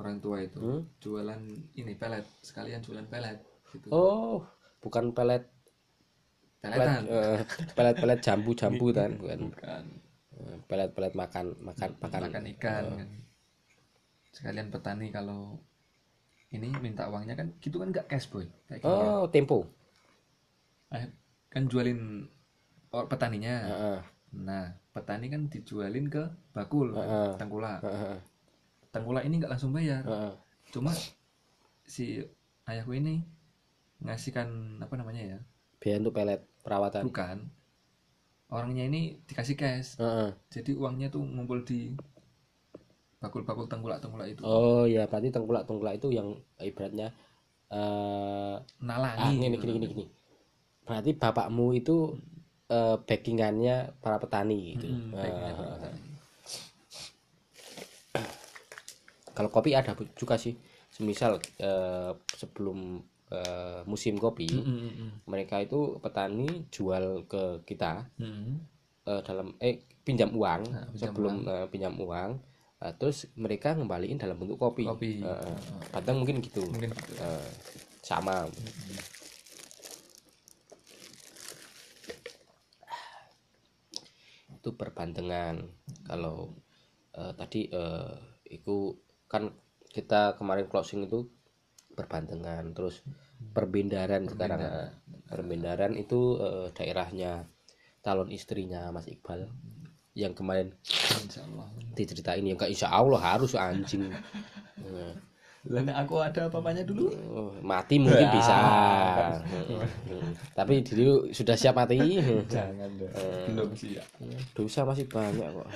[0.02, 0.82] orang tua itu Hmm?
[1.04, 1.42] jualan
[1.82, 3.40] ini pelet sekalian jualan pelet
[3.74, 4.46] gitu Oh,
[4.84, 5.44] bukan pelet
[6.72, 7.40] pelet peletan eh,
[7.76, 9.40] pelet-pelet jambu-jambu kan, bukan.
[9.52, 9.84] bukan
[10.36, 12.22] Eh, Pelet-pelet makan makan makan.
[12.24, 13.10] makan ikan kan.
[14.38, 15.42] sekalian petani kalau
[16.56, 19.10] ini minta uangnya kan gitu kan nggak cash boy kayak ya.
[19.20, 19.68] Oh, tempo.
[20.96, 21.06] Eh,
[21.52, 22.28] kan jualin
[22.92, 24.00] petaninya Heeh.
[24.36, 26.24] nah petani kan dijualin ke
[26.56, 27.36] bakul Heeh.
[27.36, 28.16] tengkulak Heeh.
[28.96, 30.32] tengkulak ini nggak langsung bayar Heeh.
[30.72, 30.92] cuma
[31.84, 32.24] si
[32.66, 33.24] ayahku ini
[34.04, 35.40] ngasihkan apa namanya ya
[35.80, 37.04] Biaya untuk pelet perawatan.
[37.06, 37.38] bukan
[38.48, 40.32] orangnya ini dikasih cash Heeh.
[40.52, 41.96] jadi uangnya tuh ngumpul di
[43.20, 47.10] bakul-bakul tengkulak tengkulak itu Oh ya, berarti tengkulak-tengkulak itu yang ibaratnya
[47.66, 50.06] eh ah, nalangi gini gini gini gini.
[50.86, 52.14] Berarti bapakmu itu
[52.70, 54.88] eh, backingannya para petani gitu.
[54.88, 56.14] Hmm, petani.
[59.36, 60.56] kalau kopi ada juga sih
[60.88, 68.08] semisal eh, sebelum eh, musim kopi Mm, mm, mm, mereka itu petani jual ke kita
[68.16, 68.24] mm.
[68.24, 68.56] Mm.
[69.12, 72.32] eh, dalam eh pinjam uang Nah, pinjam sebelum eh, pinjam uang
[72.80, 75.20] eh, terus mereka ngembaliin dalam bentuk kopi, Kopi.
[75.20, 75.58] Eh, eh.
[75.92, 77.48] kadang mungkin gitu mungkin gitu Eh,
[78.00, 78.48] sama
[84.66, 85.62] itu perbantengan
[86.10, 86.50] kalau
[87.14, 88.18] eh, tadi eh,
[88.50, 88.98] itu
[89.30, 89.54] kan
[89.94, 91.30] kita kemarin closing itu
[91.94, 93.06] perbantengan terus
[93.54, 94.66] perbendaran sekarang.
[94.66, 94.90] Eh,
[95.30, 97.46] perbendaran itu eh, daerahnya
[98.02, 99.46] calon istrinya Mas Iqbal
[100.18, 100.74] yang kemarin
[101.22, 101.70] insya Allah.
[101.94, 104.10] diceritain ya enggak insya Allah harus anjing
[105.66, 107.10] Lalu aku ada apa-apanya dulu?
[107.34, 108.54] Oh, mati mungkin bisa.
[110.54, 112.22] Tapi dulu sudah siap mati.
[112.54, 113.10] Jangan deh.
[113.50, 114.04] Belum ya
[114.54, 115.70] dosa masih banyak kok.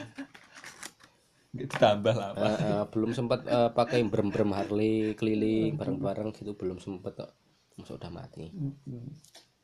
[1.49, 7.25] Ditambah lah Eh, eh, belum sempat eh, pakai brem-brem Harley keliling bareng-bareng gitu belum sempat
[7.25, 7.31] kok.
[7.73, 8.53] Masa udah mati?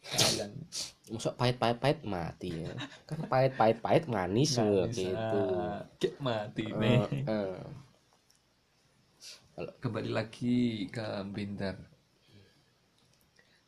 [0.06, 0.52] Kalian
[1.06, 2.02] Masuk pahit-pahit-pahit?
[2.02, 2.74] Mati ya.
[3.06, 5.40] Kan pahit-pahit-pahit manis, loh, manis, gitu.
[5.54, 5.86] ah,
[6.18, 6.98] mati nih.
[9.56, 11.76] Kembali lagi ke Binder.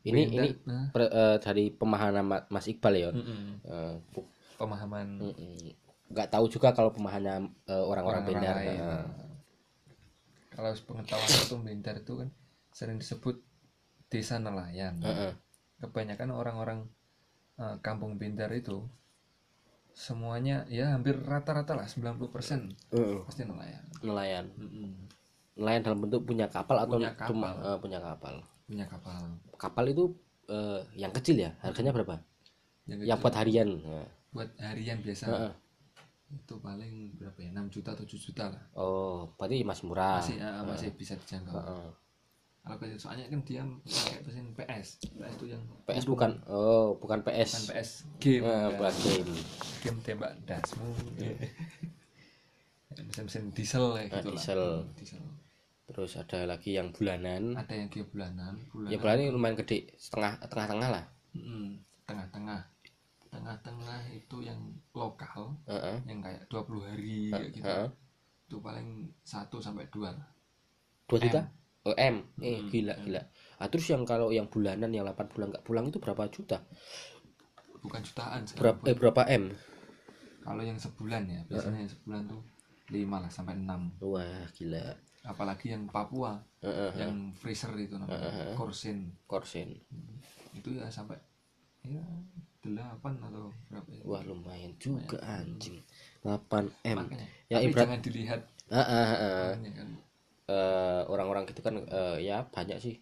[0.04, 3.10] Ini Binder, ini nah, per- eh, dari pemahaman Ma- Mas Iqbal ya.
[3.12, 3.40] mm-mm.
[3.64, 4.28] Eh, bu-
[4.60, 5.52] pemahaman mm-mm.
[6.12, 8.78] nggak tahu juga kalau pemahaman eh, orang-orang lain.
[8.84, 9.04] Eh,
[10.52, 12.28] Kalau pengetahuan itu Binder itu kan
[12.74, 13.36] sering disebut
[14.12, 15.00] desa nelayan.
[15.80, 16.78] Kebanyakan orang-orang
[17.56, 18.84] eh, kampung Binder itu
[19.98, 23.82] semuanya ya hampir rata-rata lah 90% Eh, pasti nelayan.
[24.04, 24.46] nelayan.
[24.56, 25.07] Mm-mm.
[25.58, 27.66] Nelayan dalam bentuk punya kapal atau Punya cuma kapal.
[27.66, 28.34] eh, punya kapal.
[28.64, 29.20] Punya kapal.
[29.56, 30.04] Kapal itu
[30.46, 32.14] eh, yang kecil ya, harganya berapa?
[32.86, 33.68] Yang, Yang buat harian.
[33.76, 35.52] Nah, buat harian biasa eh, eh.
[36.30, 40.20] itu paling berapa ya 6 juta 7 juta lah Oh, berarti masih murah.
[40.20, 41.56] masih eh, masih bisa dijangkau
[42.58, 47.24] kalau kayak soalnya kan dia pakai mesin PS PS itu yang PS bukan oh bukan
[47.24, 47.48] PS.
[47.48, 47.90] bukan PS
[48.20, 48.68] game kan.
[48.76, 49.32] bukan game.
[49.80, 50.84] game tembak dasmu
[52.92, 54.62] mesin-mesin diesel Eh, gitu lah diesel.
[54.82, 55.22] Hmm, diesel
[55.88, 57.56] Terus ada lagi yang bulanan.
[57.56, 61.04] ada yang game bulanan bulanan Ya bulanan ini lumayan gede, setengah tengah-tengah lah.
[61.36, 61.68] Mm,
[62.08, 62.60] tengah-tengah
[63.32, 64.60] tengah-tengah itu yang
[64.96, 65.96] lokal Heeh.
[66.08, 67.88] yang kayak 20 hari kayak gitu Heeh.
[68.48, 68.88] itu paling
[69.24, 70.28] 1 sampai 2 lah
[71.08, 71.40] Dua juta?
[71.88, 72.16] Oh M.
[72.44, 73.22] Eh Hmm, gila gila.
[73.60, 76.58] Ah, terus yang kalau yang bulanan yang 8 bulan nggak pulang itu berapa juta?
[77.82, 79.44] bukan jutaan Berapa eh berapa M?
[80.42, 82.40] kalau yang sebulan ya biasanya yang sebulan tuh
[82.90, 84.84] 5 lah sampai 6 Wah gila.
[85.24, 86.92] Apalagi yang Papua Heeh.
[86.96, 89.74] yang freezer itu namanya korsin Korsen.
[90.52, 91.16] itu ya sampai
[91.82, 92.02] ya
[92.60, 95.78] 8 atau berapa ya Wah lumayan juga anjing.
[96.20, 96.96] 8 M.
[96.98, 99.48] makanya Ya ibarat jangan dilihat Ah, ah, ah.
[99.54, 99.88] makanya kan
[100.48, 102.96] Eh, orang-orang gitu kan eh, ya banyak sih.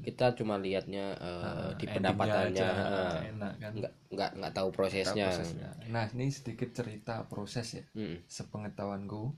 [0.00, 2.54] Kita cuma lihatnya eh, di endingnya pendapatannya.
[2.54, 5.26] aja, eh, enak kan nggak nggak nggak tahu prosesnya.
[5.26, 5.68] prosesnya.
[5.90, 8.22] nah ini sedikit cerita proses ya Mm.
[8.24, 9.34] sepengetahuanku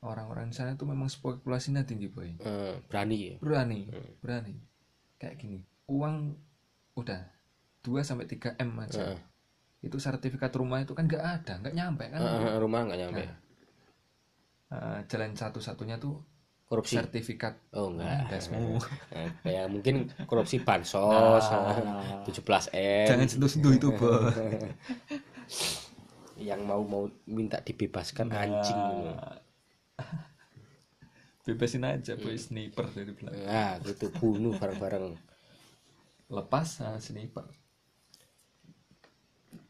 [0.00, 3.34] orang-orang di sana tuh memang spekulasinya tinggi boy Eh, berani ya.
[3.38, 4.10] berani Hmm.
[4.20, 4.54] berani
[5.16, 6.32] kayak gini uang
[6.94, 7.20] udah
[7.80, 9.18] 2 sampai 3 m aja Heeh.
[9.80, 13.22] itu sertifikat rumah itu kan nggak ada nggak nyampe kan eh, rumah nggak nyampe.
[13.22, 13.36] Nah,
[14.68, 16.20] Eh, jalan satu-satunya tuh
[16.62, 16.94] Korupsi.
[16.94, 18.28] sertifikat Oh enggak.
[18.38, 18.76] semua
[19.08, 22.22] Eh, kayak mungkin korupsi bansos Nah.
[22.22, 24.28] 17 M jangan sentuh-sentuh itu boy
[26.38, 28.38] yang mau mau minta dibebaskan Nah.
[28.38, 28.78] anjing
[31.48, 35.16] bebasin aja boy sniper dari belakang nah gitu bunuh bareng-bareng.
[36.28, 37.48] Lepas nah, sniper.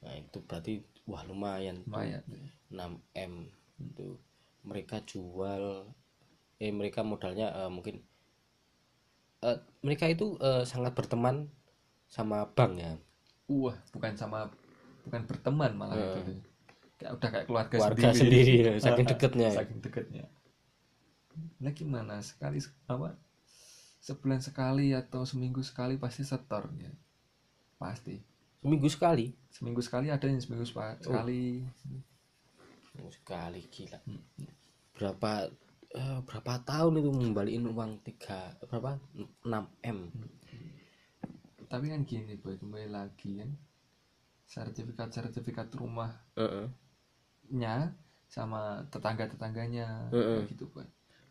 [0.02, 1.94] Nah itu berarti wah lumayan tuh.
[1.94, 2.22] lumayan
[2.74, 3.46] 6 M
[3.78, 4.18] itu
[4.66, 5.86] mereka jual
[6.58, 8.02] eh mereka modalnya eh, mungkin
[9.46, 11.46] eh, mereka itu eh, sangat berteman
[12.10, 12.98] sama bank ya?
[13.46, 14.50] Wah bukan sama
[15.06, 16.42] bukan berteman malah itu.
[16.98, 19.58] Kayak udah kayak keluarga, Keluarga sendiri, ya, saking deketnya ya.
[19.62, 20.26] saking deketnya
[21.58, 22.22] nah gimana?
[22.22, 23.14] Sekali apa?
[23.98, 26.90] Sebulan sekali atau seminggu sekali pasti setor ya.
[27.78, 28.18] Pasti.
[28.62, 29.30] Seminggu sekali?
[29.50, 31.62] Seminggu sekali ada yang seminggu spa- sekali.
[32.90, 33.98] Seminggu sekali gila.
[34.98, 35.46] Berapa
[35.94, 38.98] eh, berapa tahun itu ngembaliin uang tiga berapa?
[39.46, 39.46] 6
[39.86, 39.98] M.
[41.68, 43.50] Tapi kan gini boy kembali lagi kan.
[44.48, 46.16] Sertifikat sertifikat rumahnya
[47.52, 47.84] Heeh.
[48.26, 50.48] sama tetangga tetangganya Heeh.
[50.48, 50.88] gitu boy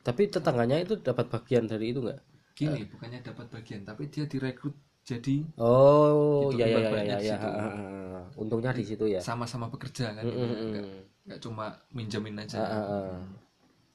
[0.08, 2.20] tapi tetangganya itu dapat bagian dari itu enggak
[2.58, 4.76] gini bukannya dapat bagian tapi dia direkrut
[5.10, 7.36] jadi oh Gitu, ya ya ya ibaratnya ya, di ya.
[7.36, 7.48] situ.
[7.48, 8.22] ha, ha, ha.
[8.42, 10.46] untungnya di situ ya sama-sama bekerja kan Mm, gitu.
[10.46, 10.70] mm, mm.
[10.72, 10.86] nggak
[11.28, 11.66] nggak cuma
[11.98, 13.00] minjemin aja Ha, ha, ha.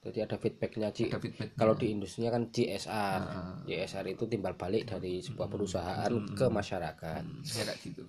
[0.03, 1.03] jadi ada feedbacknya Ci.
[1.07, 3.21] ada feedback kalau di industrinya kan CSR.
[3.67, 7.23] CSR itu timbal balik dari sebuah perusahaan ke masyarakat
[7.55, 8.03] ya kayak gitu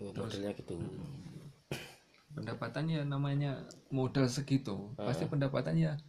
[0.00, 0.74] Oh, modelnya gitu
[2.32, 6.00] pendapatannya namanya modal segitu pasti pendapatannya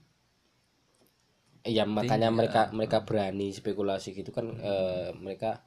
[1.64, 5.64] ya makanya Tinggi, mereka mereka berani spekulasi gitu kan eh, mereka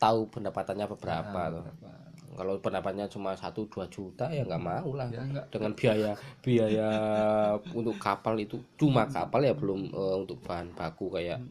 [0.00, 1.62] tahu pendapatannya beberapa tuh.
[1.68, 1.90] berapa.
[2.38, 5.10] Kalau pendapatnya cuma satu dua juta ya nggak mau lah.
[5.10, 6.88] Ya enggak dengan biaya biaya
[7.78, 11.42] untuk kapal itu cuma kapal ya belum eh, untuk bahan baku kayak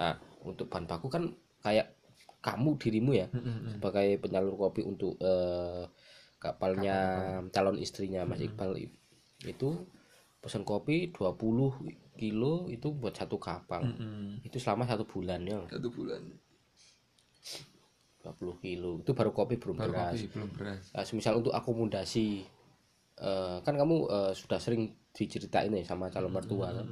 [0.00, 1.28] nah untuk bahan baku kan
[1.60, 1.92] kayak
[2.40, 3.26] kamu dirimu ya
[3.66, 5.82] sebagai penyalur kopi untuk eh,
[6.52, 6.96] kapalnya
[7.50, 8.78] calon istrinya Mas Iqbal.
[9.42, 9.90] Itu
[10.38, 13.82] pesan kopi 20 kilo itu buat satu kapal.
[13.82, 14.46] Mm-mm.
[14.46, 15.58] itu selama satu bulan ya.
[15.66, 16.22] Satu bulan.
[18.22, 19.02] 20 kilo.
[19.02, 20.14] Itu baru kopi belum baru beras.
[20.14, 20.82] kopi belum beras.
[20.90, 22.42] Nah, semisal untuk akomodasi
[23.22, 26.86] eh, kan kamu eh, sudah sering diceritain ya sama calon mertua kan?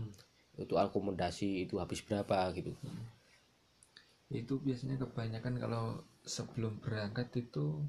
[0.55, 2.71] Untuk akomodasi itu habis berapa gitu?
[4.31, 5.85] Itu biasanya kebanyakan kalau
[6.23, 7.83] sebelum berangkat itu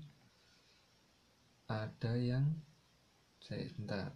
[1.66, 2.46] ada yang
[3.42, 4.14] saya bentar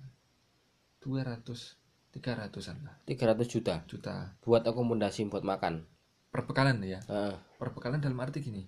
[1.02, 1.78] 200
[2.10, 2.96] 300an lah.
[3.06, 3.76] 300 juta?
[3.86, 4.34] Juta.
[4.42, 5.86] Buat akomodasi buat makan?
[6.30, 7.02] Perbekalan ya?
[7.06, 7.34] Heeh.
[7.58, 8.64] perbekalan dalam arti gini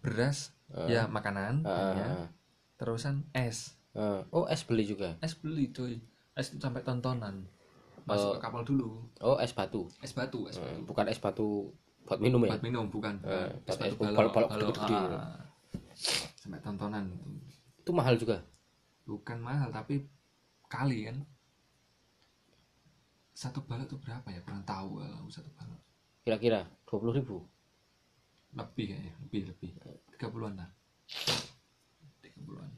[0.00, 0.52] beras
[0.84, 2.08] ya makanan Heeh, ya.
[2.76, 3.72] terusan es.
[3.96, 4.20] Heeh.
[4.28, 5.16] oh es beli juga?
[5.20, 5.96] Es beli cuy.
[6.34, 7.48] Es sampai tontonan.
[8.04, 9.00] Masuk ke kapal dulu.
[9.20, 9.88] Oh es batu?
[10.04, 10.76] Es batu es batu.
[10.76, 11.72] Eh, bukan es batu
[12.04, 12.52] buat minum ya?
[12.52, 14.96] Buat minum bukan, buat es batu es balok, balok- balok balok, gede-gede.
[15.16, 15.40] ah.
[16.36, 17.06] sampai tontonan
[17.84, 18.40] itu mahal juga?
[19.04, 19.94] Bukan mahal tapi
[20.72, 21.16] kali kan?
[23.36, 24.40] Satu balok tuh berapa ya?
[24.40, 25.80] Kurang tahu kalau satu balok.
[26.24, 27.36] Kira-kira 20 ribu?
[28.56, 29.70] Lebih kayaknya lebih lebih.
[30.16, 30.70] Tiga puluhan lah.
[32.22, 32.72] Tiga puluhan.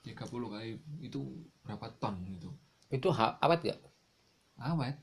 [0.00, 1.20] Tiga puluh kali itu
[1.60, 2.48] berapa ton gitu
[2.90, 3.78] itu ha- awet gak
[4.58, 4.98] awet.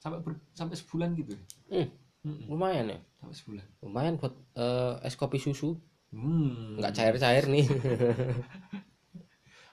[0.00, 1.36] Sampai ber- sampai sebulan gitu.
[1.68, 1.88] Hmm,
[2.24, 2.48] Mm-mm.
[2.48, 2.98] lumayan ya?
[3.20, 3.66] Sampai sebulan.
[3.84, 5.76] Lumayan buat eh, es kopi susu
[6.16, 6.80] hmm.
[6.80, 7.66] nggak cair-cair nih.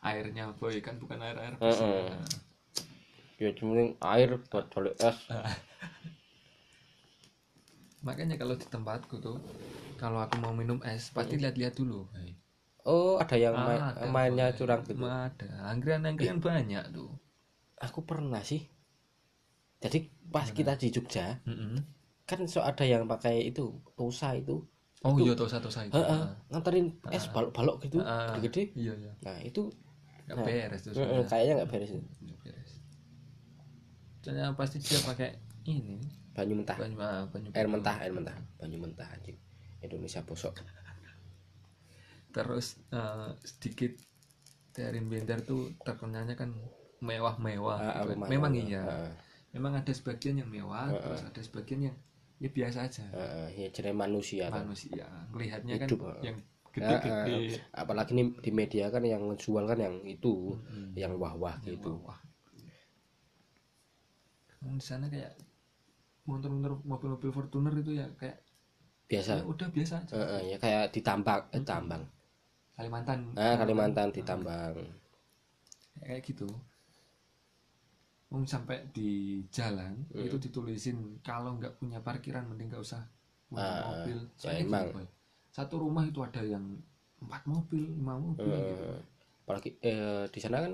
[0.03, 2.12] Airnya boy kan bukan air air Heeh.
[3.39, 3.79] ya cuma
[4.12, 5.15] air buat balik es.
[8.03, 9.39] Makanya kalau di tempatku tuh
[9.95, 12.29] kalau aku mau minum es pasti lihat-lihat dulu boy.
[12.84, 14.58] oh ada yang main- Ada, mainnya boy.
[14.60, 15.08] curang gitu?
[15.08, 15.47] Ada.
[15.71, 17.15] Anggrian-anggrian banyak tuh.
[17.79, 18.67] Aku pernah sih.
[19.79, 21.79] Jadi pas kita di Jogja Mm-mm.
[22.23, 24.63] kan so ada yang pakai itu tosa itu
[25.04, 28.39] oh iya tuh satu saya Heeh, nganterin es balok-balok gitu Ah.
[28.39, 28.72] gede.
[28.74, 29.12] iya iya.
[29.22, 29.68] Nah itu
[30.24, 31.28] nggak beres tuh sebenarnya.
[31.28, 32.72] kayaknya nggak beres Nggak beres.
[34.20, 35.36] Soalnya pasti dia pakai
[35.66, 36.00] ini.
[36.32, 36.80] Banyu mentah.
[36.80, 38.36] Banyu ah, banyu air mentah air mentah.
[38.56, 39.36] Banyu mentah anjing.
[39.80, 40.63] Indonesia bosok.
[42.32, 43.92] Terus eh, sedikit
[44.74, 46.50] dari Bender tuh terkenalnya kan
[46.98, 48.16] mewah-mewah Ah, gitu.
[48.26, 48.82] memang iya.
[48.82, 49.12] Ah,
[49.54, 51.96] memang ada sebagian yang mewah terus ada sebagian yang
[52.43, 53.03] ya biasa aja.
[53.15, 54.67] Ah, ya jadi manusia kan.
[54.67, 56.19] manusia melihatnya kan Hidup, ah.
[56.19, 56.38] yang
[56.73, 57.62] Ya, gede-gede.
[57.69, 60.58] Ah, apalagi nih di media kan yang jual kan yang itu
[60.97, 62.01] yang wah-wah gitu.
[62.01, 62.17] wah
[64.63, 65.38] di sana kayak
[66.23, 68.41] motor-motor mobil-mobil Fortuner itu ya kayak
[69.12, 69.43] biasa.
[69.43, 70.13] Ya udah biasa aja.
[70.15, 72.03] Eh, eh, ya kayak ditambang eh, tambang.
[72.73, 73.19] Kalimantan.
[73.36, 74.73] Nah Kalimantan ditambang.
[75.99, 76.47] Ya, kayak gitu
[78.34, 79.10] Wong sampai di
[79.58, 80.26] jalan Hmm.
[80.28, 80.98] itu ditulisin
[81.30, 83.02] kalau nggak punya parkiran mending nggak usah
[83.50, 84.86] punya Ah, mobil ya Soalnya emang.
[84.89, 85.02] gitu,
[85.58, 86.65] satu rumah itu ada yang
[87.24, 88.84] empat mobil lima mobil gitu.
[88.84, 88.98] Eh,
[89.46, 90.74] apalagi eh, di sana kan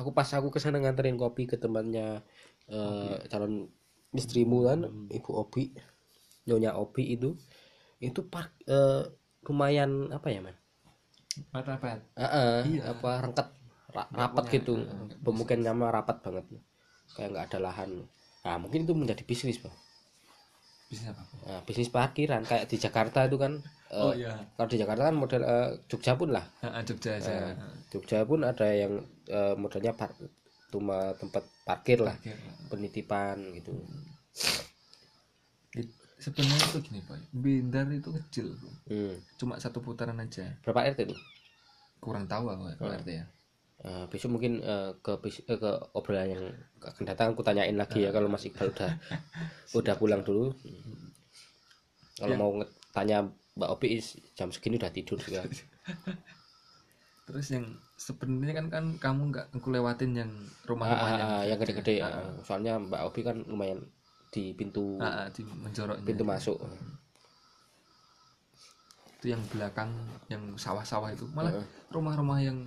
[0.00, 2.06] aku pas aku ke sana nganterin kopi ke tempatnya
[2.66, 3.54] eh, calon
[4.20, 4.80] istrimu kan
[5.14, 5.70] ibu Obi
[6.48, 7.30] nyonya Obi itu
[8.08, 9.04] itu park eh,
[9.46, 10.56] lumayan apa ya man
[11.52, 12.00] Mata-mata.
[12.18, 12.80] Ah, ah, Iya.
[12.92, 13.48] apa rengket
[13.94, 16.46] ra- rapat punya, gitu nggak pemukimannya rapat banget
[17.14, 17.90] kayak nggak ada lahan.
[18.46, 19.72] Nah mungkin itu menjadi bisnis pak.
[20.90, 21.22] Bisnis apa?
[21.46, 22.42] Nah, bisnis parkiran.
[22.42, 23.62] Kayak di Jakarta itu kan
[23.94, 24.34] eh, oh iya.
[24.58, 26.44] kalau di Jakarta kan model eh, Jogja pun lah.
[26.62, 27.54] Ah, Jogja aja.
[27.90, 30.14] Jogja pun ada yang eh, modelnya par
[30.70, 32.14] cuma tempat parkir lah.
[32.18, 32.36] Parkir.
[32.70, 33.74] penitipan gitu.
[35.74, 37.18] Di- sebenarnya itu gini pak.
[37.34, 38.70] Bindar itu kecil Bro.
[38.90, 39.14] hmm.
[39.38, 40.46] cuma satu putaran aja.
[40.62, 41.16] Berapa RT itu
[42.00, 43.26] kurang tahu aku kalau RT ya
[43.80, 46.44] Eh, besok mungkin eh, ke bis- eh, ke obrolan yang
[46.84, 48.92] akan datang aku tanyain lagi ya kalau masih kalau udah
[49.80, 50.52] udah pulang dulu.
[52.20, 53.24] Kalau mau nge- tanya
[53.56, 53.96] Mbak Opi
[54.36, 55.48] jam segini udah tidur juga.
[57.30, 57.64] Terus yang
[57.96, 61.96] sebenarnya kan kan kamu nggak aku lewatin yang ah, rumah-rumah ah, yang ah, yang gede-gede.
[62.04, 62.36] Ah.
[62.44, 63.80] soalnya Mbak Opi kan lumayan
[64.28, 66.04] di pintu Ah, ah, di menjoroknya.
[66.04, 66.60] pintu masuk.
[69.16, 69.88] Itu yang belakang
[70.28, 71.24] yang sawah-sawah itu.
[71.32, 72.60] Malah rumah-rumah yang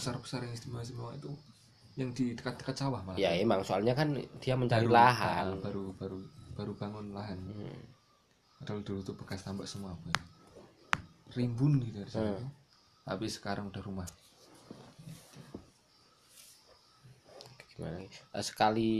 [0.00, 1.28] besar-besar yang istimewa-istimewa itu
[1.94, 3.20] yang di dekat-dekat sawah malah.
[3.20, 5.46] Ya emang soalnya kan dia mencari Baru- lahan.
[5.52, 6.18] ah, baru baru
[6.56, 7.36] baru bangun lahan.
[7.36, 7.80] Hmm.
[8.56, 10.12] padahal dulu tuh bekas tambak semua Boy.
[11.32, 12.36] rimbun gitu di sana.
[13.04, 14.04] Tapi sekarang udah rumah.
[17.70, 18.90] Gimana Eh, sekali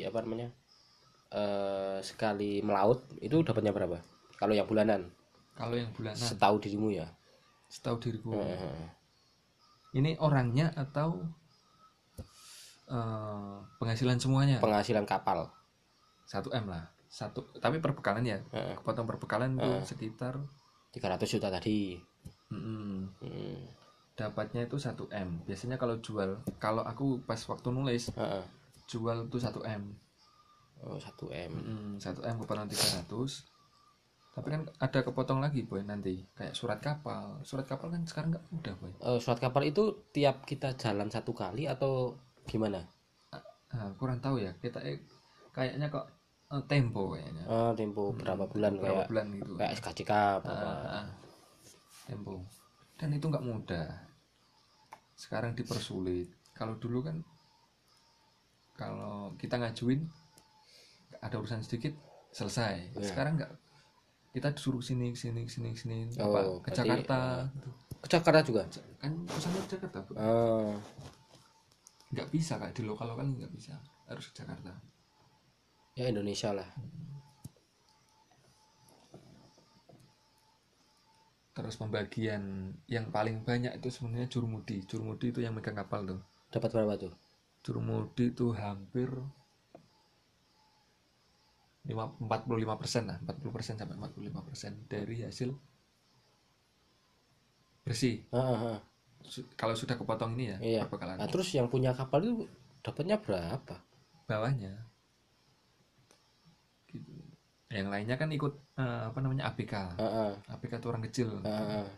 [0.00, 0.48] apa namanya?
[1.28, 4.00] Eh sekali melaut itu dapatnya berapa?
[4.36, 5.08] Kalau yang bulanan?
[5.52, 6.16] Kalau yang bulanan?
[6.16, 7.08] Setahu dirimu ya?
[7.68, 8.32] Setahu diriku.
[8.32, 8.88] Eh,
[9.92, 11.20] ini orangnya atau
[12.88, 14.58] eh, penghasilan semuanya?
[14.60, 15.48] Penghasilan kapal.
[16.28, 16.84] 1 m lah.
[17.12, 18.40] Satu tapi perbekalan ya?
[18.56, 18.72] Heeh.
[18.80, 20.40] kepotong perbekalan itu sekitar
[20.96, 22.00] 300 juta tadi.
[22.52, 23.64] Mm, Hmm.
[24.12, 25.40] dapatnya itu 1 m.
[25.48, 28.44] Biasanya kalau jual kalau aku pas waktu nulis Heeh.
[28.88, 29.92] jual itu 1 m.
[30.84, 31.52] Oh 1 m.
[31.52, 33.51] Mm, 1 m kepotong 300
[34.32, 36.24] tapi kan ada kepotong lagi boy nanti.
[36.32, 37.44] Kayak surat kapal.
[37.44, 38.92] Surat kapal kan sekarang nggak mudah boy.
[38.96, 42.16] Eh, surat kapal itu tiap kita jalan satu kali atau
[42.48, 42.80] gimana?
[43.76, 44.56] Nah, kurang tahu ya.
[44.56, 45.04] Kita eh,
[45.52, 46.08] kayaknya kok
[46.48, 47.44] eh, tempo kayaknya.
[47.44, 49.52] Oh, tempo berapa bulan berapa kayak bulan gitu.
[49.60, 50.48] kayak SKCK apa?
[50.48, 51.06] Ah,
[52.08, 52.40] tempo.
[52.96, 53.88] Dan itu nggak mudah.
[55.12, 56.32] Sekarang dipersulit.
[56.56, 57.20] Kalau dulu kan
[58.80, 60.08] kalau kita ngajuin
[61.20, 61.92] ada urusan sedikit
[62.32, 62.96] selesai.
[62.96, 63.52] Sekarang nggak
[64.32, 66.08] kita disuruh sini sini sini sini.
[66.16, 67.18] Apa Oh, ke berarti, Jakarta
[68.02, 68.62] ke Jakarta juga?
[68.96, 70.12] Kan urusannya ke Jakarta Bu.
[70.16, 70.72] oh.
[72.12, 72.72] nggak bisa kak.
[72.72, 73.76] Di lokal lokal nggak bisa.
[74.08, 74.72] Harus ke Jakarta.
[75.92, 76.68] Ya Indonesia lah.
[81.52, 86.20] Terus pembagian yang paling banyak itu sebenarnya jurumudi jurumudi itu yang megang kapal tuh.
[86.48, 87.12] Dapat berapa tuh?
[87.60, 89.12] Jurumudi itu hampir
[91.88, 95.50] 45 persen lah 40 persen sampai 45 persen dari hasil
[97.82, 98.78] bersih Ah, ah, ah.
[99.22, 100.82] Su- kalau sudah kepotong ini ya Iya.
[101.18, 102.34] Nah, terus yang punya kapal itu
[102.82, 103.76] dapatnya berapa?
[104.30, 104.72] bawahnya
[106.90, 107.12] gitu.
[107.72, 111.82] yang lainnya kan ikut eh, apa namanya ABK Ah, ah, ABK itu orang kecil ah,
[111.82, 111.88] ah.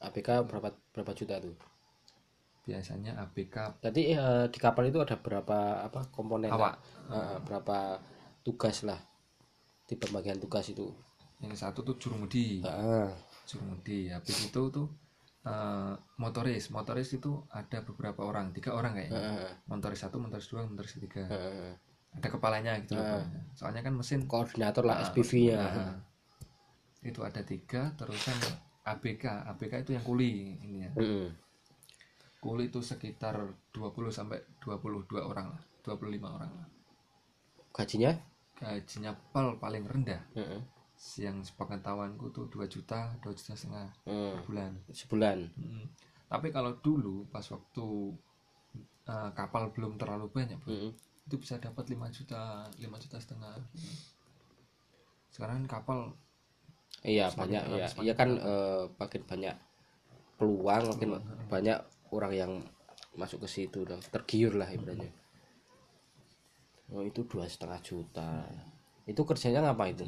[0.00, 1.54] APK berapa berapa juta tuh?
[2.64, 6.50] biasanya ABK Jadi eh, di kapal itu ada berapa apa komponen?
[6.52, 6.74] awak
[7.10, 7.98] ah, berapa
[8.46, 9.00] tugas lah
[9.90, 10.86] di pembagian tugas itu?
[11.40, 13.08] yang satu tuh jurumudi Ah,
[13.48, 14.86] jurumudi habis itu tuh
[15.40, 16.68] eh, motoris.
[16.68, 18.52] Motoris itu ada beberapa orang.
[18.52, 19.20] Tiga orang ah, kayaknya.
[19.24, 21.72] Ah, motoris satu motoris dua motoris tiga ah, ah.
[22.12, 23.40] ada kepalanya gitu loh kepalanya.
[23.56, 25.58] soalnya kan mesin Koordinator lah Ah, SPV-nya.
[25.64, 25.96] nah,
[27.00, 28.36] itu ada tiga terusan
[28.84, 29.24] ABK
[29.56, 30.90] ABK itu yang kuli ini ya.
[30.92, 31.26] Mm-mm.
[32.40, 33.36] kuli itu sekitar
[33.72, 35.60] 20 sampai 22 orang lah.
[35.88, 36.68] 25 orang lah.
[37.72, 38.12] Gajinya?
[38.60, 40.60] Gajinya pal paling rendah Mm-mm.
[41.16, 44.30] yang sepengetahuanku tuh 2 juta 2 juta setengah Mm.
[44.30, 45.38] per bulan Sebulan.
[45.56, 45.86] Mm.
[46.28, 47.86] tapi kalau dulu pas waktu
[49.08, 50.92] eh, kapal belum terlalu banyak Bro, Mm-mm.
[51.24, 52.40] itu bisa dapat 5 juta
[52.76, 53.56] 5 juta setengah
[55.30, 56.00] sekarang kan kapal
[57.00, 57.88] Iya banyak ya.
[57.88, 58.30] semakin Iya kan
[59.00, 59.56] makin banyak
[60.36, 61.10] peluang, makin
[61.48, 61.78] banyak
[62.12, 62.52] orang yang
[63.16, 64.04] masuk ke situ dong.
[64.04, 65.08] Tergiur lah ibaratnya.
[66.94, 68.30] Oh itu dua setengah juta.
[69.06, 70.04] Itu kerjanya ngapa itu?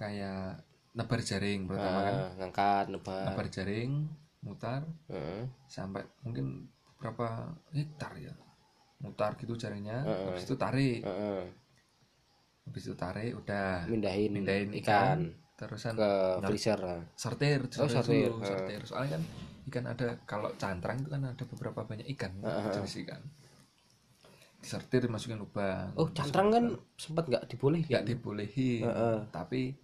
[0.00, 0.64] kayak
[0.96, 3.24] nebar jaring pertama kan Ah, ngangkat, nebar.
[3.28, 3.90] nebar jaring
[4.40, 5.44] mutar Heeh.
[5.68, 8.32] sampai mungkin berapa hektar ya
[9.04, 10.24] mutar gitu jaringnya Heeh.
[10.32, 11.42] habis itu tarik Heeh.
[12.64, 15.18] habis itu tarik udah Mindahin, mindahin ikan, ikan
[15.60, 16.10] terusan ke
[16.48, 16.78] freezer.
[16.80, 17.00] lah.
[17.12, 19.22] sortir Oh, sortir, dulu, sortir soalnya kan
[19.68, 22.32] ikan ada kalau cantrang itu kan ada beberapa banyak ikan
[22.72, 23.20] jenis ikan
[24.60, 25.96] disortir dimasukin lubang.
[25.96, 26.64] Oh cantrang kan
[27.00, 27.88] sempat nggak dibolehin.
[27.88, 28.84] nggak dibolehin.
[28.84, 29.18] Heeh.
[29.32, 29.74] tapi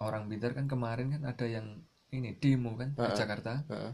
[0.00, 1.80] orang pintar kan kemarin kan ada yang
[2.12, 3.62] ini demo kan di Jakarta.
[3.68, 3.92] Heeh.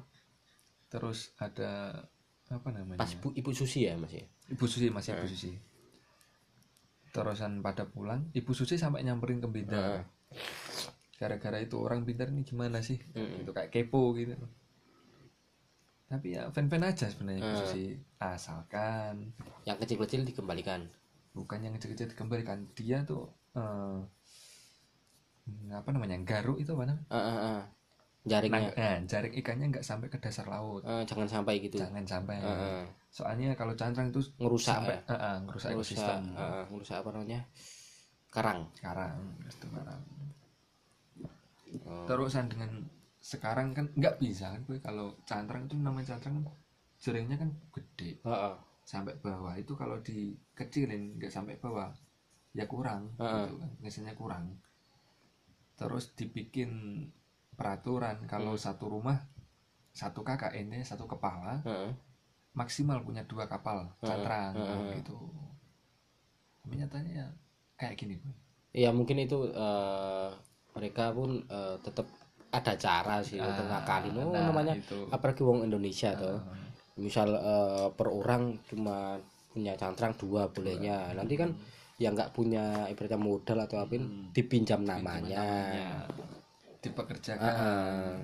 [0.92, 2.04] terus ada
[2.52, 3.00] apa namanya?
[3.00, 4.28] Pas bu, ibu Susi ya mas ya.
[4.52, 5.52] ibu susi masih ibu susi.
[7.12, 10.04] Terusan pada pulang ibu susi sampai nyamperin ke pintar
[11.22, 12.98] gara-gara itu orang pintar ini gimana sih?
[13.14, 14.34] Itu kayak kepo gitu
[16.12, 19.32] tapi ya fan-fan aja sebenarnya susi asalkan
[19.64, 20.84] Yang kecil-kecil dikembalikan.
[21.32, 23.24] bukan yang kecil-kecil dikembalikan dia tuh
[23.56, 23.98] eh,
[25.72, 27.62] apa namanya garuk itu apa namanya Ah, ah, ah.
[28.22, 28.70] Jaringnya.
[28.70, 31.80] Nah, jaring ikannya nggak sampai ke dasar laut Ah, jangan sampai gitu.
[31.80, 32.84] jangan sampai Ah, ah.
[33.08, 35.02] soalnya kalau cantrang itu Ngerusak sampai ya.
[35.08, 37.40] eh, eh, ngerusak Ngerusak, ekosistem ah, ngerusak apa namanya?
[38.28, 38.60] Karang.
[38.76, 39.16] sekarang
[39.48, 40.02] itu karang
[41.82, 42.04] Oh.
[42.06, 42.68] terusan dengan
[43.22, 46.44] sekarang kan nggak bisa kan gue kalau cantrang itu namanya cantrang kan
[46.98, 48.54] jaringnya kan gede Ah, ah.
[48.82, 51.94] sampai bawah itu kalau dikecilin nggak sampai bawah
[52.52, 53.46] ya kurang Heeh.
[53.46, 54.58] gitu kan biasanya kurang
[55.78, 56.70] terus dibikin
[57.54, 59.18] peraturan kalau satu rumah
[59.94, 61.94] satu kakak ini satu kepala Heeh.
[62.58, 64.98] maksimal punya dua kapal cantrang heeh.
[64.98, 65.16] gitu
[66.62, 67.26] tapi nyatanya ya
[67.74, 68.14] kayak gini.
[68.70, 70.30] Ya mungkin itu eh,
[70.78, 72.06] mereka pun eh, tetap
[72.52, 74.12] ada cara sih untuk ngakalin.
[74.20, 75.08] Oh, nah, namanya itu.
[75.08, 76.38] apalagi wong Indonesia tuh.
[77.00, 79.16] Misal eh, per orang cuma
[79.50, 81.16] punya cantrang dua bolehnya.
[81.16, 81.50] Nanti kan
[81.96, 83.96] yang nggak punya ibaratnya modal atau apa
[84.36, 85.44] dipinjam namanya.
[85.72, 85.90] ya
[86.82, 88.18] dipekerjakan Ah,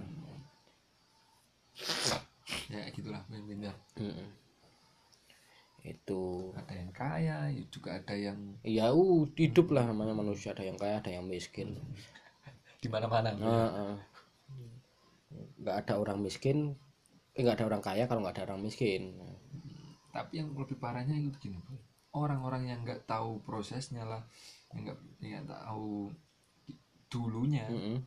[2.66, 4.28] ya gitulah pemimpinnya mm-mm.
[5.86, 10.66] Itu ada yang kaya ya juga ada yang ya uh, hidup lah namanya manusia ada
[10.66, 11.78] yang kaya ada yang miskin.
[12.78, 13.92] di mana-mana Heeh.
[15.32, 16.74] Nggak ada orang miskin
[17.36, 19.12] eh, nggak ada orang kaya kalau nggak ada orang miskin
[20.08, 21.76] tapi yang lebih parahnya itu gini Bro.
[22.16, 24.22] orang-orang yang nggak tahu prosesnya lah
[24.72, 26.10] yang nggak yang nggak tahu
[27.08, 27.98] dulunya Mm-mm.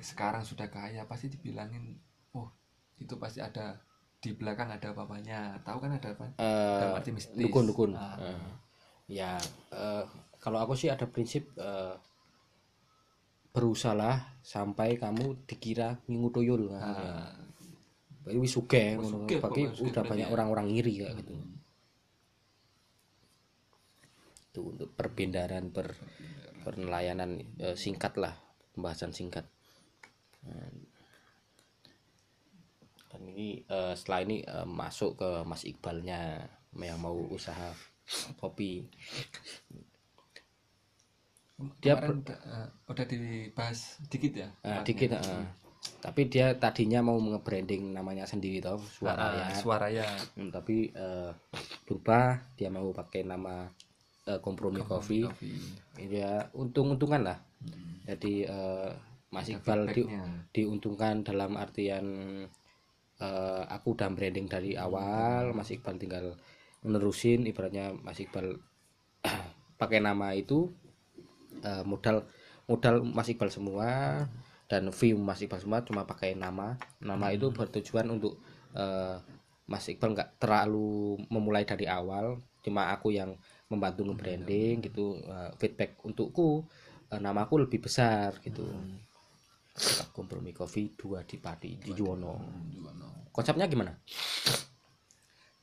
[0.00, 1.96] sekarang sudah kaya pasti dibilangin
[2.32, 2.48] oh
[2.96, 3.76] itu pasti ada
[4.22, 8.16] di belakang ada apa-apanya tahu kan ada apa Eh, dalam arti mistis dukun dukun Ah.
[8.22, 8.52] Eh,
[9.20, 9.36] ya
[9.74, 10.04] eh,
[10.38, 11.94] kalau aku sih ada prinsip eh,
[13.52, 16.82] berusahalah sampai kamu dikira ngingu tuyul kan.
[18.22, 19.26] Berarti wis sugih ngono.
[19.26, 20.32] Bagi pokoknya sugih udah banyak ya.
[20.32, 21.34] orang-orang ngiri kayak gitu.
[24.52, 25.94] Itu untuk perbindaran per
[26.62, 28.34] penelayanan eh, singkat lah,
[28.72, 29.44] pembahasan singkat.
[33.10, 36.46] Dan ini eh, setelah ini eh, masuk ke Mas Iqbalnya
[36.78, 37.74] yang mau usaha
[38.40, 38.86] kopi.
[41.82, 43.78] Dia Kemarin udah, eh, udah dibahas
[44.10, 44.48] dikit ya?
[44.62, 45.44] Eh, dikit eh.
[45.98, 50.06] tapi dia tadinya mau nge-branding namanya sendiri toh suara ya Ah, suara ya
[50.38, 51.30] Hmm, tapi eh,
[51.90, 53.66] lupa dia mau pakai nama
[54.30, 55.50] eh, kompromi coffee kopi.
[56.10, 57.38] Ya untung-untungan lah.
[58.06, 58.90] Jadi eh,
[59.34, 60.06] Mas Iqbal di-
[60.54, 62.06] diuntungkan dalam artian
[63.20, 66.26] eh, aku udah branding dari awal Mas Iqbal tinggal
[66.82, 68.58] menerusin ibaratnya Mas Iqbal
[69.80, 70.70] pakai nama itu
[71.70, 72.16] eh, modal
[72.70, 73.88] modal Mas Iqbal semua
[74.70, 76.76] dan view Mas Iqbal semua cuma pakai nama.
[77.02, 78.38] Nama itu bertujuan untuk
[78.76, 79.16] eh,
[79.70, 83.34] Mas Iqbal nggak terlalu memulai dari awal cuma aku yang
[83.66, 86.62] membantu nge-branding gitu eh, feedback untukku
[87.12, 88.64] eh, namaku lebih besar gitu.
[90.12, 92.36] Kompromi coffee dua di Pati di Juwono.
[93.32, 93.92] Konsepnya gimana?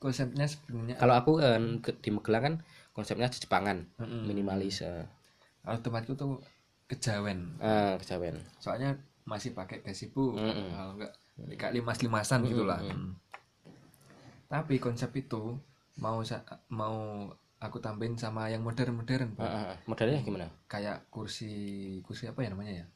[0.00, 1.32] Konsepnya sebenarnya kalau aku
[1.84, 2.54] ke- di Magelang kan
[2.96, 4.24] konsepnya Jepangan Mm-mm.
[4.26, 4.80] minimalis
[5.62, 6.40] eh, automatku tuh
[6.86, 10.68] kejawen eh, kejawen soalnya masih pakai gasibu Mm-mm.
[10.70, 11.12] kalau enggak
[11.56, 13.14] kayak limas limasan gitulah Mm.
[14.46, 15.54] tapi konsep itu
[15.96, 16.18] mau
[16.68, 16.96] mau
[17.60, 19.78] aku tambahin sama yang modern modern Eh, eh, eh.
[19.86, 21.52] modelnya gimana kayak kursi
[22.00, 22.86] kursi apa ya namanya ya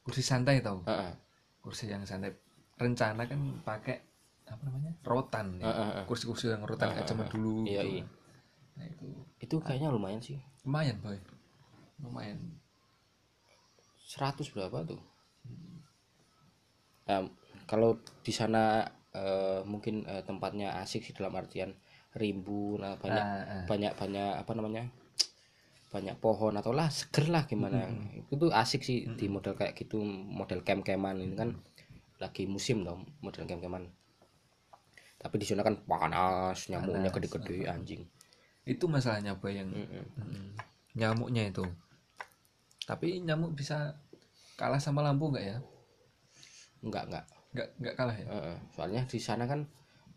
[0.00, 1.14] kursi santai tau Eh, eh.
[1.58, 2.30] kursi yang santai
[2.76, 3.96] rencana kan pakai
[4.46, 5.66] apa namanya rotan ya.
[5.66, 6.04] Eh, eh, eh.
[6.06, 7.90] kursi-kursi yang rotan kayak zaman dulu Iya, gitu.
[7.96, 8.04] iya.
[8.76, 9.06] nah itu
[9.38, 11.16] itu kayaknya lumayan sih lumayan boy
[12.02, 12.38] lumayan.
[14.10, 15.00] 100 berapa tuh?
[17.06, 17.30] Em,
[17.66, 21.74] kalau di sana eh, mungkin eh, tempatnya asik sih dalam artian
[22.18, 23.64] rimbun nah, banyak Ah, ah.
[23.70, 24.84] banyak banyak apa namanya
[25.90, 27.86] banyak pohon atau lah seger lah gimana.
[28.30, 31.54] Itu tuh asik sih di model kayak gitu model camp-campan ini kan
[32.22, 33.90] lagi musim dong model camp-campan
[35.20, 38.08] tapi di sana kan panas nyamuknya gede-gede anjing.
[38.64, 39.68] Itu masalahnya boy yang.
[39.68, 40.56] Mm.
[40.90, 41.62] nyamuknya itu
[42.90, 43.94] tapi nyamuk bisa
[44.60, 45.58] kalah sama lampu nggak ya?
[46.84, 47.24] Enggak enggak
[47.54, 48.26] nggak nggak kalah ya?
[48.30, 49.60] Heeh, soalnya di sana kan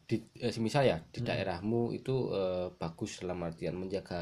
[0.09, 0.15] di
[0.45, 4.21] eh, misal ya di daerahmu itu eh, bagus dalam artian menjaga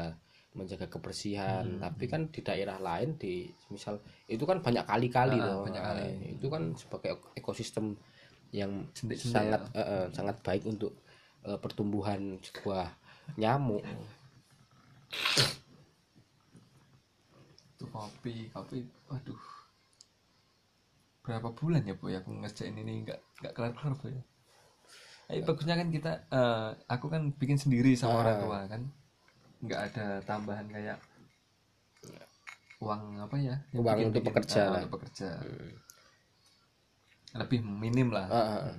[0.58, 1.64] menjaga kebersihan.
[1.84, 3.94] Tapi kan di daerah lain di misal
[4.28, 5.60] itu kan banyak kali-kali Ah, loh.
[5.66, 6.08] banyak Nah, kali.
[6.36, 7.86] itu kan sebagai ek- ekosistem
[8.52, 10.92] yang Sendik-sendik sangat eh, eh, sangat baik untuk
[11.48, 12.86] eh, pertumbuhan sebuah
[13.40, 13.82] nyamuk
[17.82, 18.78] itu kopi kopi
[19.10, 19.42] waduh.
[21.22, 23.02] Berapa bulan ya boy aku ngerjain ini?
[23.02, 24.14] Nggak nggak kelar kelar boy
[25.30, 28.82] eh bagusnya kan kita eh, aku kan bikin sendiri sama orang tua kan.
[29.64, 30.98] Nggak ada tambahan kayak
[32.82, 33.56] uang apa ya?
[33.70, 35.28] Yang Uang bikin- untuk bikin- pekerja untuk pekerja.
[37.32, 38.26] Lebih minim lah.
[38.28, 38.74] Heeh.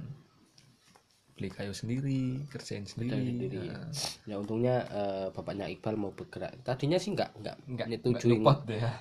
[1.34, 3.57] Beli kayu sendiri kerjain sendiri, sendiri.
[3.69, 3.89] Nah,
[4.29, 6.61] ya untungnya eh, bapaknya Iqbal mau bergerak.
[6.61, 8.41] Tadinya sih nggak nggak nggak nyetujuin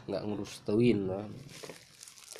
[0.09, 1.27] nggak ngurustuin loh.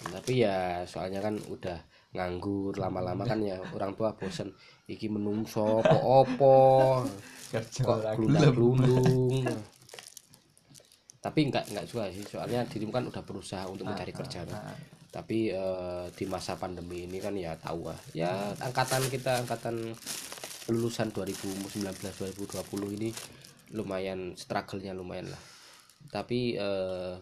[0.03, 1.79] tapi ya soalnya kan udah
[2.11, 4.51] nganggur lama-lama kan ya orang tua bosen.
[4.89, 7.07] Iki menungso opo-opo
[7.53, 9.47] kerja kok gelundang-gelundung
[11.23, 14.75] tapi nggak nggak juga sih soalnya dirimu kan udah berusaha untuk mencari kerja kan.
[15.13, 18.01] Tapi eh, di masa pandemi ini kan ya tahu lah.
[18.17, 19.93] Ya angkatan kita angkatan
[20.73, 23.13] lulusan 2019 2020 ini
[23.77, 25.43] lumayan struggle-nya lumayan lah.
[26.09, 27.15] Tapi eh,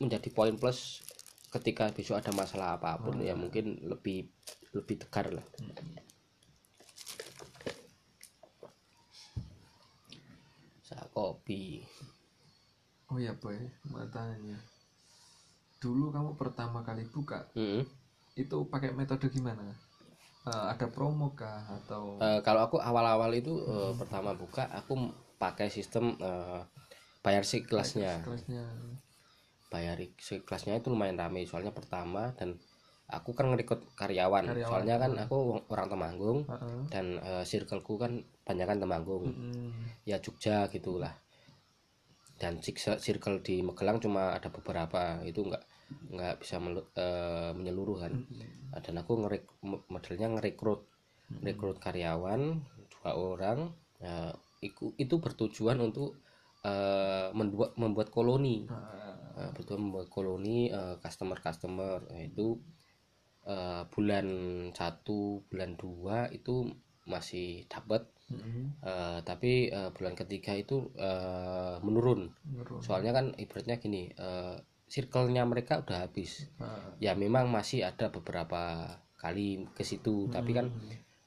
[0.00, 1.04] menjadi poin plus
[1.52, 4.32] ketika besok ada masalah apa pun ya mungkin lebih
[4.72, 5.44] lebih tegar lah.
[10.88, 11.84] Sa kopi
[13.12, 13.56] oh ya boy
[13.88, 14.56] mau tanya
[15.78, 17.86] dulu kamu pertama kali buka Mm-mm.
[18.38, 19.62] itu pakai metode gimana?
[20.48, 22.18] Eh, ada promo kah atau?
[22.18, 26.60] Eh, kalau aku awal-awal itu eh, pertama buka aku pakai sistem eh,
[27.22, 28.12] bayar kelasnya.
[28.26, 28.64] Kelasnya.
[29.68, 30.00] Bayar
[30.48, 32.56] kelasnya itu lumayan ramai soalnya pertama dan
[33.08, 35.36] aku kan ngerekrut karyawan, Karyawan, soalnya kan aku
[35.72, 36.78] orang Temanggung Heeh.
[36.92, 38.12] dan eh, circleku kan
[38.46, 39.24] banyak kan Temanggung.
[39.28, 39.70] Mm,
[40.08, 41.12] ya Jogja gitulah
[42.42, 42.54] dan
[43.06, 45.64] circle di Magelang cuma ada beberapa itu nggak
[46.14, 48.14] nggak bisa melu- eh, menyeluruh kan
[48.70, 50.80] Nah, dan aku ngerek mo- modelnya ngerekrut
[51.46, 52.42] rekrut karyawan
[52.92, 53.60] dua orang
[54.04, 54.30] Nah,
[54.68, 56.10] iku- itu bertujuan untuk
[56.70, 58.56] eh, membuat membuat koloni.
[58.70, 60.58] Ah, Nah, betul membuat koloni
[61.04, 62.46] customer customer itu
[63.54, 64.26] eh, bulan
[64.78, 65.20] satu
[65.50, 66.54] bulan dua itu
[67.12, 72.30] masih dapat mm, eh, tapi eh, bulan ketiga itu eh, menurun.
[72.44, 72.80] Menurun.
[72.80, 74.56] soalnya kan ibaratnya gini eh,
[74.88, 76.48] circle-nya mereka udah habis.
[76.56, 78.88] Ah, ya memang masih ada beberapa
[79.20, 80.72] kali ke situ tapi kan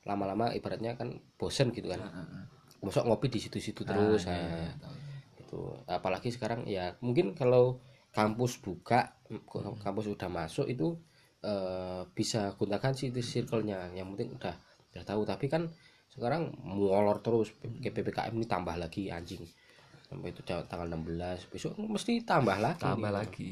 [0.07, 2.01] lama-lama ibaratnya kan bosen gitu kan.
[2.01, 2.45] Ah, ah.
[2.81, 4.73] mosok ngopi di situ-situ terus Ah, iya, nah, iya,
[5.37, 7.77] itu apalagi sekarang ya mungkin kalau
[8.09, 9.13] kampus buka
[9.85, 10.97] kampus udah masuk itu
[11.45, 13.91] eh, bisa gunakan sih circle-nya.
[13.95, 14.55] Yang penting udah
[14.93, 15.21] udah tahu.
[15.23, 15.63] Tapi kan
[16.15, 16.43] sekarang
[16.79, 17.49] molor terus
[17.83, 19.43] ke PPKM ini tambah lagi anjing.
[20.07, 22.83] Sampai itu tanggal 16 besok mesti tambah lagi.
[22.83, 23.15] Tambah nih.
[23.19, 23.49] lagi.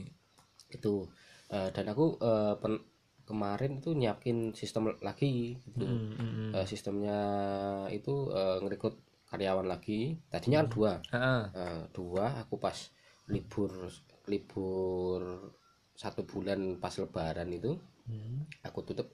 [0.78, 0.96] Itu.
[1.56, 2.86] Eh, dan aku eh, pen-
[3.30, 5.86] kemarin itu nyiapin sistem lagi gitu.
[5.86, 6.54] Mm, mm, mm.
[6.58, 7.20] Eh, sistemnya
[7.98, 8.96] itu eh, ngerekrut
[9.32, 10.00] karyawan lagi.
[10.32, 10.94] Tadinya kan dua.
[11.12, 12.78] Ah, Eh, dua aku pas
[13.34, 13.72] libur
[14.32, 15.22] libur
[16.02, 17.72] satu bulan pas lebaran itu
[18.10, 18.60] mm.
[18.68, 19.08] aku tutup.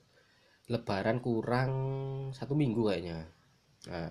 [0.72, 1.72] Lebaran kurang
[2.38, 3.18] satu minggu kayaknya
[3.86, 4.10] nah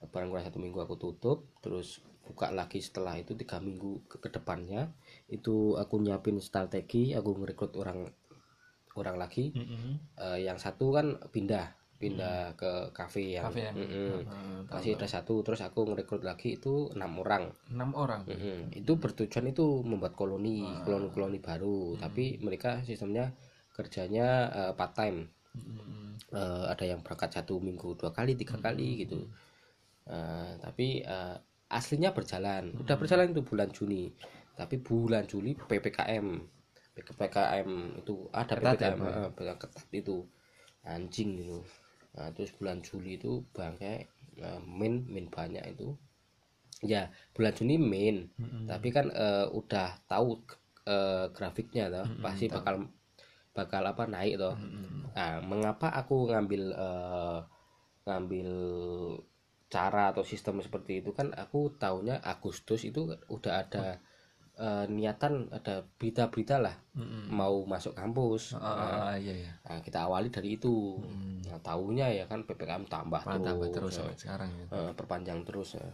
[0.00, 4.28] lebaran kurang satu minggu aku tutup terus buka lagi setelah itu tiga minggu ke, ke
[4.32, 4.88] depannya
[5.28, 8.08] itu aku nyiapin strategi aku ngerekrut orang
[8.98, 9.54] orang lagi.
[9.54, 9.92] Mm, mm.
[10.18, 14.24] Eh, yang satu kan pindah pindah ke kafe yang, Kafe yang- Mm-mm.
[14.24, 17.52] Ah, tahu, masih ada satu terus aku ngerekrut lagi itu enam orang.
[17.68, 18.24] Enam orang?
[18.24, 18.72] Mm-mm.
[18.72, 23.36] itu bertujuan itu membuat koloni koloni koloni baru tapi mereka sistemnya
[23.76, 26.10] kerjanya eh, part time Mm, mm.
[26.30, 29.26] Eh, ada yang berangkat satu minggu dua kali tiga kali gitu.
[30.06, 31.36] Eh, tapi eh,
[31.70, 32.74] aslinya berjalan.
[32.78, 34.10] Udah berjalan itu bulan Juni.
[34.54, 36.26] Tapi bulan Juli ppkm
[37.00, 40.16] ppkm itu ada Ketat ya, ppkm eh, ppkm ketat itu.
[40.84, 41.58] Anjing itu.
[42.16, 44.06] Nah, terus bulan Juli itu bangkai
[44.38, 45.96] eh, min min banyak itu.
[46.80, 48.64] Ya bulan Juni min Mm-mm.
[48.70, 50.40] tapi kan eh, udah tahu
[50.86, 52.06] eh, grafiknya toh.
[52.22, 52.88] Pasti bakal
[53.50, 54.54] bakal apa naik toh.
[55.14, 57.38] Nah mengapa aku ngambil eh,
[58.06, 58.50] ngambil
[59.70, 61.10] cara atau sistem seperti itu?
[61.14, 63.98] Kan aku tahunya Agustus itu udah ada
[64.58, 66.76] eh, niatan ada berita-berita lah.
[66.94, 67.24] Mm, mm.
[67.30, 68.54] mau masuk kampus.
[68.54, 69.52] Ah, ah, ah, iya iya.
[69.66, 71.00] Nah, kita awali dari itu.
[71.02, 71.50] Mm.
[71.50, 74.66] nah, tahunya ya kan ppkm tambah Malah tambah terus, terus sampai sekarang ya.
[74.70, 75.90] Eh, perpanjang terus ya.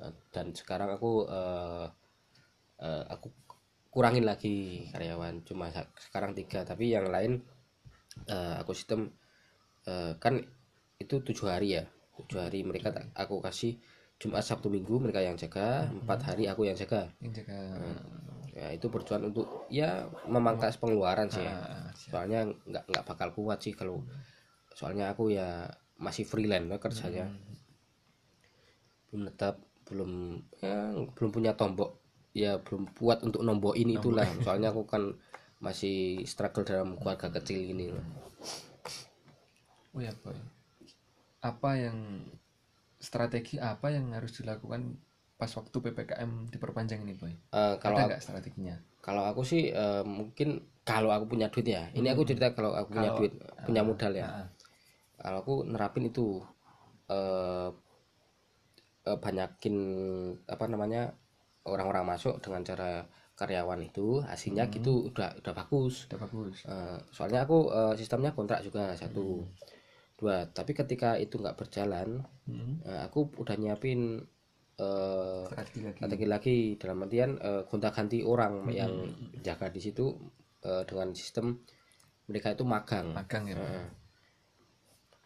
[0.00, 1.86] Eh, dan sekarang aku eh,
[2.82, 3.28] eh, aku
[3.90, 5.42] kurangin lagi karyawan.
[5.42, 5.68] Cuma
[5.98, 7.42] sekarang tiga tapi yang lain
[8.30, 9.10] eh, aku sistem
[9.84, 10.38] eh, kan
[10.96, 11.84] itu tujuh hari ya.
[12.16, 13.76] Tujuh hari mereka aku kasih
[14.20, 17.10] Jumat Sabtu Minggu mereka yang jaga empat hari aku yang jaga.
[17.18, 17.60] Yang jaga.
[18.50, 21.54] Ya itu berjuang untuk ya memangkas pengeluaran sih ya.
[21.56, 24.04] Ah, soalnya nggak nggak bakal kuat sih kalau
[24.76, 27.26] soalnya aku ya masih freelance ya kerjanya.
[29.08, 29.56] Belum tetap
[29.88, 30.12] belum
[30.60, 31.96] ya, belum punya tombok
[32.32, 34.26] ya belum kuat untuk nombokin itulah.
[34.40, 35.14] Soalnya aku kan
[35.58, 37.90] masih struggle dalam keluarga kecil ini.
[37.90, 38.04] Loh.
[39.90, 40.38] oh ya boy
[41.42, 41.98] apa yang
[42.94, 44.94] strategi apa yang harus dilakukan
[45.34, 48.76] pas waktu ppkm diperpanjang ini boy Eh, kalau ada nggak strateginya?
[49.00, 51.90] kalau aku sih eh, mungkin kalau aku punya duit ya.
[51.90, 53.32] Ini aku cerita kalau aku punya Kalau- duit
[53.64, 54.26] punya modal ya.
[54.26, 54.46] Ah,
[55.18, 56.38] kalau aku nerapin itu
[57.08, 57.68] eh
[59.04, 59.76] eh, banyakin
[60.46, 61.16] apa namanya
[61.72, 63.06] orang-orang masuk dengan cara
[63.38, 66.04] karyawan itu hasilnya gitu udah udah bagus.
[66.12, 66.56] Udah bagus.
[66.68, 69.46] Eh, soalnya aku eh, sistemnya kontrak juga satu.
[70.20, 74.20] Dua tapi ketika itu nggak berjalan Hmm, eh, aku udah nyiapin
[74.76, 75.96] eh, strategi lagi.
[75.96, 76.58] strategi lagi.
[76.76, 78.92] Dalam artian eh, gonta-ganti orang yang
[79.40, 80.12] jaga di situ
[80.66, 81.56] eh, dengan sistem
[82.28, 83.16] mereka itu magang.
[83.16, 83.56] Magang ya?
[83.56, 83.86] Heeh.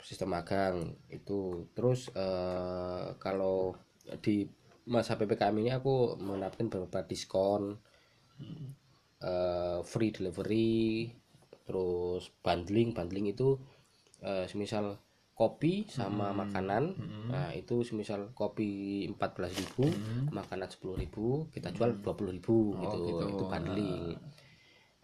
[0.04, 0.76] sistem magang
[1.08, 1.64] itu.
[1.72, 3.72] Terus eh, kalau
[4.20, 4.44] di
[4.84, 7.80] masa ppkm ini aku menerapkan beberapa diskon
[9.24, 11.08] eh, free delivery
[11.64, 13.56] terus bundling bundling itu
[14.20, 15.00] eh, semisal
[15.34, 16.94] kopi sama makanan.
[17.26, 22.98] Nah itu semisal kopi 14.000 makanan 10.000 kita jual 20.000 gitu.
[23.10, 23.24] gitu.
[23.34, 24.14] itu bundling.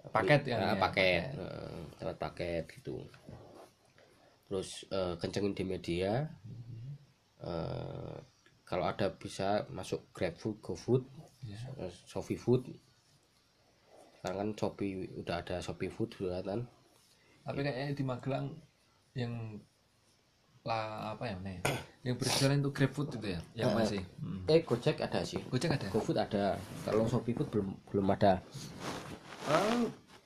[0.00, 1.22] Paket ya, Nah, ya, paket.
[1.36, 3.04] Heeh, dapat paket gitu.
[4.48, 6.30] Terus eh, kencengin di media.
[7.42, 8.16] Eh,
[8.70, 11.02] kalau ada bisa masuk GrabFood, GoFood,
[11.82, 12.70] eh, Shopee Food.
[14.14, 16.70] Sekarang kan Shopee udah ada Shopee Food juga kan.
[17.40, 18.46] tapi kayaknya di Magelang
[19.16, 19.58] yang
[20.60, 21.58] lah apa ya nih
[22.04, 24.44] yang berjalan itu GrabFood itu ya yang masih Hmm.
[24.46, 25.40] Eh Gojek ada sih.
[25.50, 26.54] Gojek ada GoFood ada.
[26.86, 28.38] Kalau Shopee Food belum belum ada.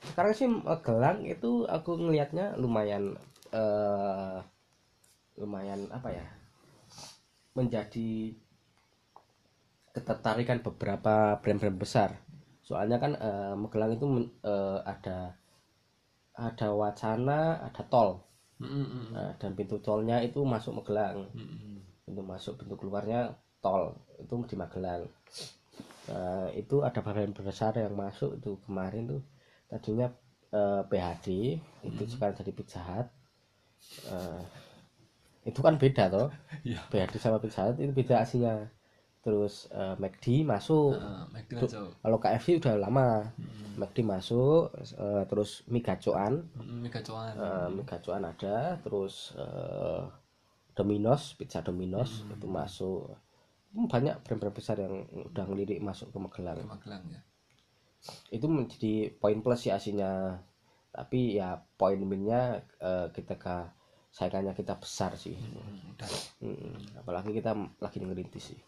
[0.05, 3.17] Sekarang sih Magelang itu aku ngelihatnya lumayan
[3.55, 4.37] eh
[5.39, 6.44] lumayan apa ya?
[7.59, 8.35] Menjadi
[9.97, 12.11] ketertarikan beberapa brand-brand besar.
[12.69, 14.07] Soalnya kan eh, Magelang itu
[14.43, 15.19] eh, ada
[16.49, 18.11] ada wacana ada tol.
[18.63, 21.19] Mm, Nah, dan pintu tolnya itu masuk Magelang.
[21.35, 21.77] Mm,
[22.07, 23.21] pintu masuk pintu keluarnya
[23.65, 23.83] tol
[24.23, 25.03] itu di Magelang.
[26.09, 29.23] Nah, itu ada brand besar yang masuk itu kemarin tuh.
[29.71, 30.09] Tadinya
[30.59, 31.27] eh, PHD
[31.89, 33.09] itu sekarang jadi Pizza Hut.
[34.13, 34.43] Eh,
[35.45, 36.29] itu kan beda toh.
[36.69, 36.81] Iya.
[36.89, 38.69] PHD sama Pizza Hut itu beda aslinya
[39.25, 40.97] terus eh, McD masuk.
[41.01, 41.61] Ah, McD
[42.05, 43.33] kalau KFC udah lama.
[43.41, 47.33] Mm, McD masuk eh, terus mie gacoan mie gacoan.
[47.37, 50.03] Eh, mie gacoan ada terus eh,
[50.77, 53.13] Domino's pizza Domino's itu masuk.
[53.75, 57.21] Hmm, banyak brand-brand besar yang udah ngelirik masuk ke Ke Magelang Magelang ya.
[58.31, 60.37] itu menjadi poin plus sih aslinya
[60.95, 63.75] tapi ya poin minusnya eh, ketika
[64.17, 66.11] saingannya kita besar sih Mm, udah.
[66.47, 67.51] Mm, apalagi kita
[67.85, 68.61] lagi ngerintis sih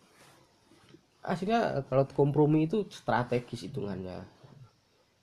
[1.32, 4.18] aslinya kalau kompromi itu strategis hitungannya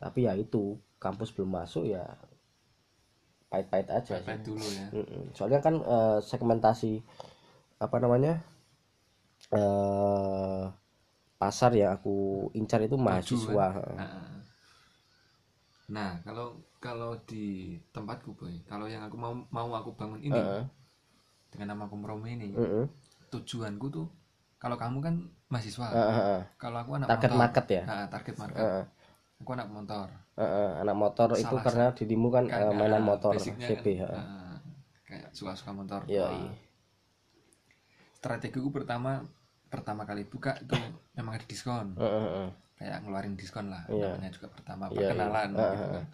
[0.02, 0.64] tapi ya itu
[1.04, 2.04] kampus belum masuk ya
[3.52, 4.88] pahit-pahit aja sih Pepet dulu ya.
[5.38, 6.92] Soalnya kan eh, segmentasi
[7.78, 8.34] apa namanya
[9.54, 10.64] eh
[11.42, 13.68] pasar yang aku incar itu mahasiswa.
[14.00, 14.10] Nah,
[15.92, 20.64] nah, kalau kalau di tempatku boy, kalau yang aku mau mau aku bangun ini Heeh.
[21.48, 22.86] dengan nama kompromi ini, Heeh.
[23.32, 24.08] tujuanku tuh
[24.60, 25.16] kalau kamu kan
[25.48, 26.42] mahasiswa, Heeh, heeh.
[26.60, 27.84] kalau aku anak Target motor, market ya.
[27.88, 28.64] Nah, target market.
[28.68, 28.84] Heeh.
[29.40, 30.08] Aku anak motor.
[30.36, 33.86] Heeh, anak motor itu Salah karena dirimu kan eh, Karena mainan motor basicnya CB.
[34.04, 34.56] kan, nah,
[35.08, 36.02] kayak suka-suka motor.
[36.12, 36.36] Iya, Wah.
[36.36, 36.52] iya.
[38.20, 39.24] Strategiku pertama
[39.72, 40.76] pertama kali buka itu
[41.16, 41.96] memang ada diskon.
[41.96, 42.50] Heeh, heeh.
[42.76, 44.20] kayak ngeluarin diskon lah Iya.
[44.20, 45.68] namanya juga pertama Iya, perkenalan iya.
[45.80, 46.06] gitu kan.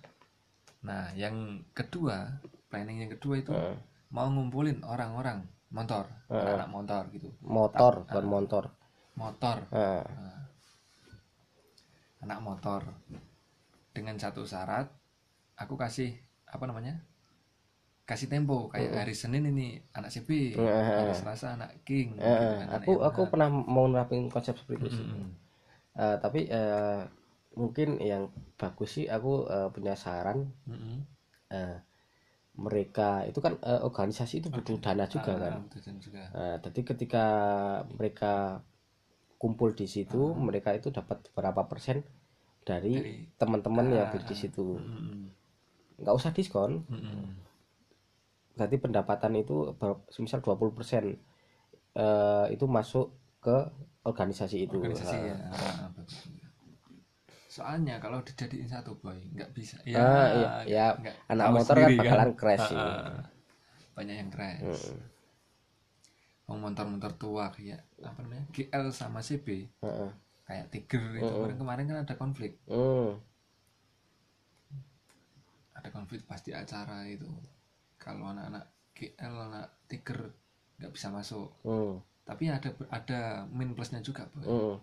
[0.80, 2.40] Nah, yang kedua,
[2.72, 3.76] planning yang kedua itu Heeh.
[4.16, 7.30] mau ngumpulin orang-orang motor, anak motor gitu.
[7.44, 8.64] Motor bukan motor.
[9.20, 10.04] Motor, Heeh.
[12.24, 12.82] anak motor.
[13.92, 14.88] Dengan satu syarat,
[15.60, 16.16] aku kasih
[16.48, 17.04] apa namanya?
[18.08, 22.16] Kasih tempo kayak hari Senin ini anak CB, hari Selasa anak King.
[22.18, 22.56] gitu Heeh.
[22.64, 25.04] kan, anak Aku aku pernah mau nerapin konsep seperti itu.
[25.04, 25.30] Mm-mm.
[26.00, 27.02] Eh, tapi eh,
[27.60, 28.24] mungkin yang
[28.56, 30.40] bagus sih aku eh, punya saran
[30.72, 30.98] Mm-mm.
[31.52, 31.78] eh,
[32.66, 35.54] mereka itu kan eh, organisasi itu butuh dana juga Ah, kan.
[36.00, 36.22] juga.
[36.36, 37.26] Nah, jadi ketika
[37.98, 38.34] mereka
[39.40, 42.04] kumpul di situ, mereka itu dapat berapa persen
[42.68, 44.68] dari Dari- teman-teman yang beli di situ.
[44.76, 45.20] Mm-mm.
[46.04, 46.84] Nggak usah diskon.
[46.92, 47.24] Mm-mm.
[48.60, 49.72] Berarti pendapatan itu
[50.12, 51.16] semisal 20 persen
[51.96, 53.58] eh, itu masuk ke
[54.04, 54.80] organisasi itu.
[54.84, 55.24] organisasi Ah.
[55.24, 56.36] ya Ah, betul.
[57.60, 61.90] Soalnya kalau dijadiin satu boy nggak bisa ya, Ah, iya, ya, nggak anak motor kan
[62.00, 62.80] bakalan crash Ah, sih.
[62.80, 63.24] ah.
[64.00, 64.96] banyak yang crash
[66.48, 70.10] mau motor-motor tua kayak apa namanya GL sama CB Heeh.
[70.48, 73.20] kayak Tiger itu kemarin kemarin kan ada konflik Hmm.
[75.76, 77.30] ada konflik pasti acara itu
[77.96, 78.66] kalau anak-anak
[78.98, 80.32] GL anak Tiger
[80.80, 82.02] nggak bisa masuk Hmm.
[82.26, 83.20] tapi ada ada
[83.52, 84.76] min plusnya juga boy Hmm.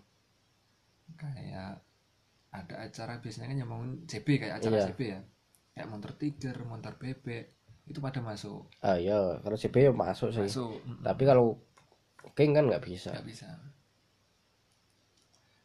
[1.19, 1.83] kayak
[2.63, 4.85] ada acara biasanya kan yang mau CB kayak acara Iya.
[4.89, 5.19] CB ya.
[5.77, 7.45] Kayak motor tiger motor bebek
[7.87, 8.67] itu pada masuk.
[8.81, 10.43] Ah iya, kalau CB ya masuk sih.
[10.43, 11.61] masuk Tapi kalau
[12.35, 13.13] King kan nggak bisa.
[13.13, 13.47] nggak bisa.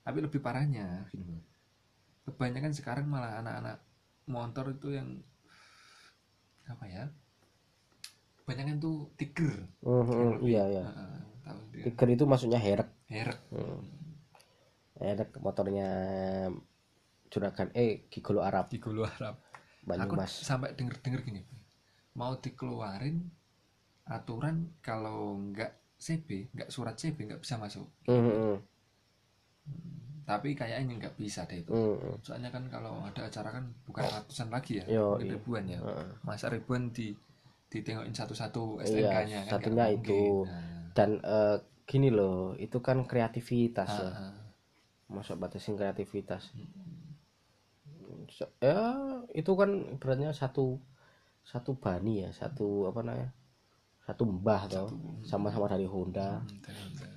[0.02, 1.06] Tapi lebih parahnya
[2.22, 3.78] kebanyakan sekarang malah anak-anak
[4.30, 5.18] motor itu yang
[6.70, 7.04] apa ya
[8.42, 9.66] kebanyakan tuh tiger.
[9.82, 10.84] Hmm, hmm, iya iya.
[11.42, 11.82] Tahu dia.
[11.90, 12.90] Tiger itu maksudnya herek.
[13.10, 13.38] herek.
[14.98, 15.88] Herek motornya
[17.32, 19.40] juragan eh Gigolo Arab di Gulu Arab
[19.88, 20.30] aku Banyumas.
[20.44, 21.42] sampai denger denger gini
[22.14, 23.24] mau dikeluarin
[24.06, 28.56] aturan kalau nggak CB nggak surat CB nggak bisa masuk Hmm, hmm,
[30.22, 32.16] tapi kayaknya nggak bisa deh itu hmm, hmm.
[32.22, 35.34] soalnya kan kalau ada acara kan bukan ratusan lagi ya Yo, iya.
[35.34, 36.06] ribuan ya Heeh.
[36.22, 37.10] masa ribuan di
[37.72, 40.22] ditengokin satu-satu Iya, STNK-nya kan nggak satunya itu.
[40.44, 41.56] Nah, Dan eh,
[41.88, 44.12] gini loh, itu kan kreativitas ya.
[44.12, 44.32] ah, ah.
[45.08, 46.52] Masa batasin kreativitas.
[48.60, 48.80] Ya,
[49.32, 50.78] itu kan beratnya satu
[51.42, 53.30] satu bani ya, satu apa namanya?
[54.02, 54.90] Satu mbah toh,
[55.22, 56.42] sama-sama dari Honda.
[56.42, 57.08] Hmm, dari Honda.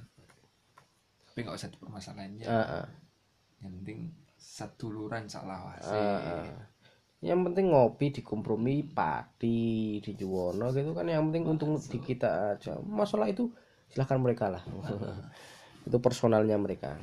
[1.26, 2.86] tapi nggak usah dipermasalahin ya Ah, ah.
[3.60, 4.08] yang penting
[4.40, 6.48] seduluran salah wasi Ah, ah.
[7.20, 12.80] Yang penting ngopi dikompromi padi di Juwono gitu kan yang penting untung di kita aja.
[12.80, 13.52] Masalah itu
[13.92, 14.64] silahkan mereka lah.
[15.88, 16.96] itu personalnya mereka.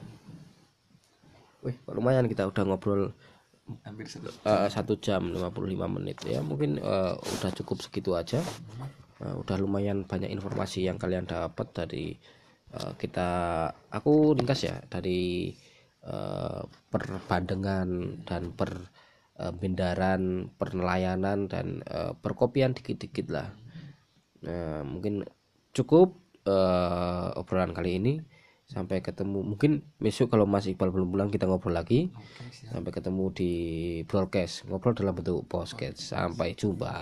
[1.60, 3.12] Wih, lumayan kita udah ngobrol
[3.82, 6.18] hampir satu eh, satu jam 55 menit.
[6.28, 8.40] Ya mungkin eh, udah cukup segitu aja.
[9.22, 12.16] Eh, udah lumayan banyak informasi yang kalian dapat dari
[12.72, 13.30] eh, kita
[13.90, 15.52] aku ringkas ya dari
[16.04, 17.88] eh, perbandengan
[18.28, 18.72] dan per
[19.42, 23.50] bendaran pernelayanan dan eh, perkopian dikit-dikit lah.
[24.46, 25.26] Nah, mungkin
[25.74, 26.14] cukup
[26.46, 28.14] eh, obrolan kali ini
[28.72, 32.08] sampai ketemu mungkin besok kalau Mas Iqbal belum pulang kita ngobrol lagi
[32.48, 32.80] siap.
[32.80, 33.52] sampai ketemu di
[34.08, 36.96] broadcast ngobrol dalam bentuk podcast sampai jumpa.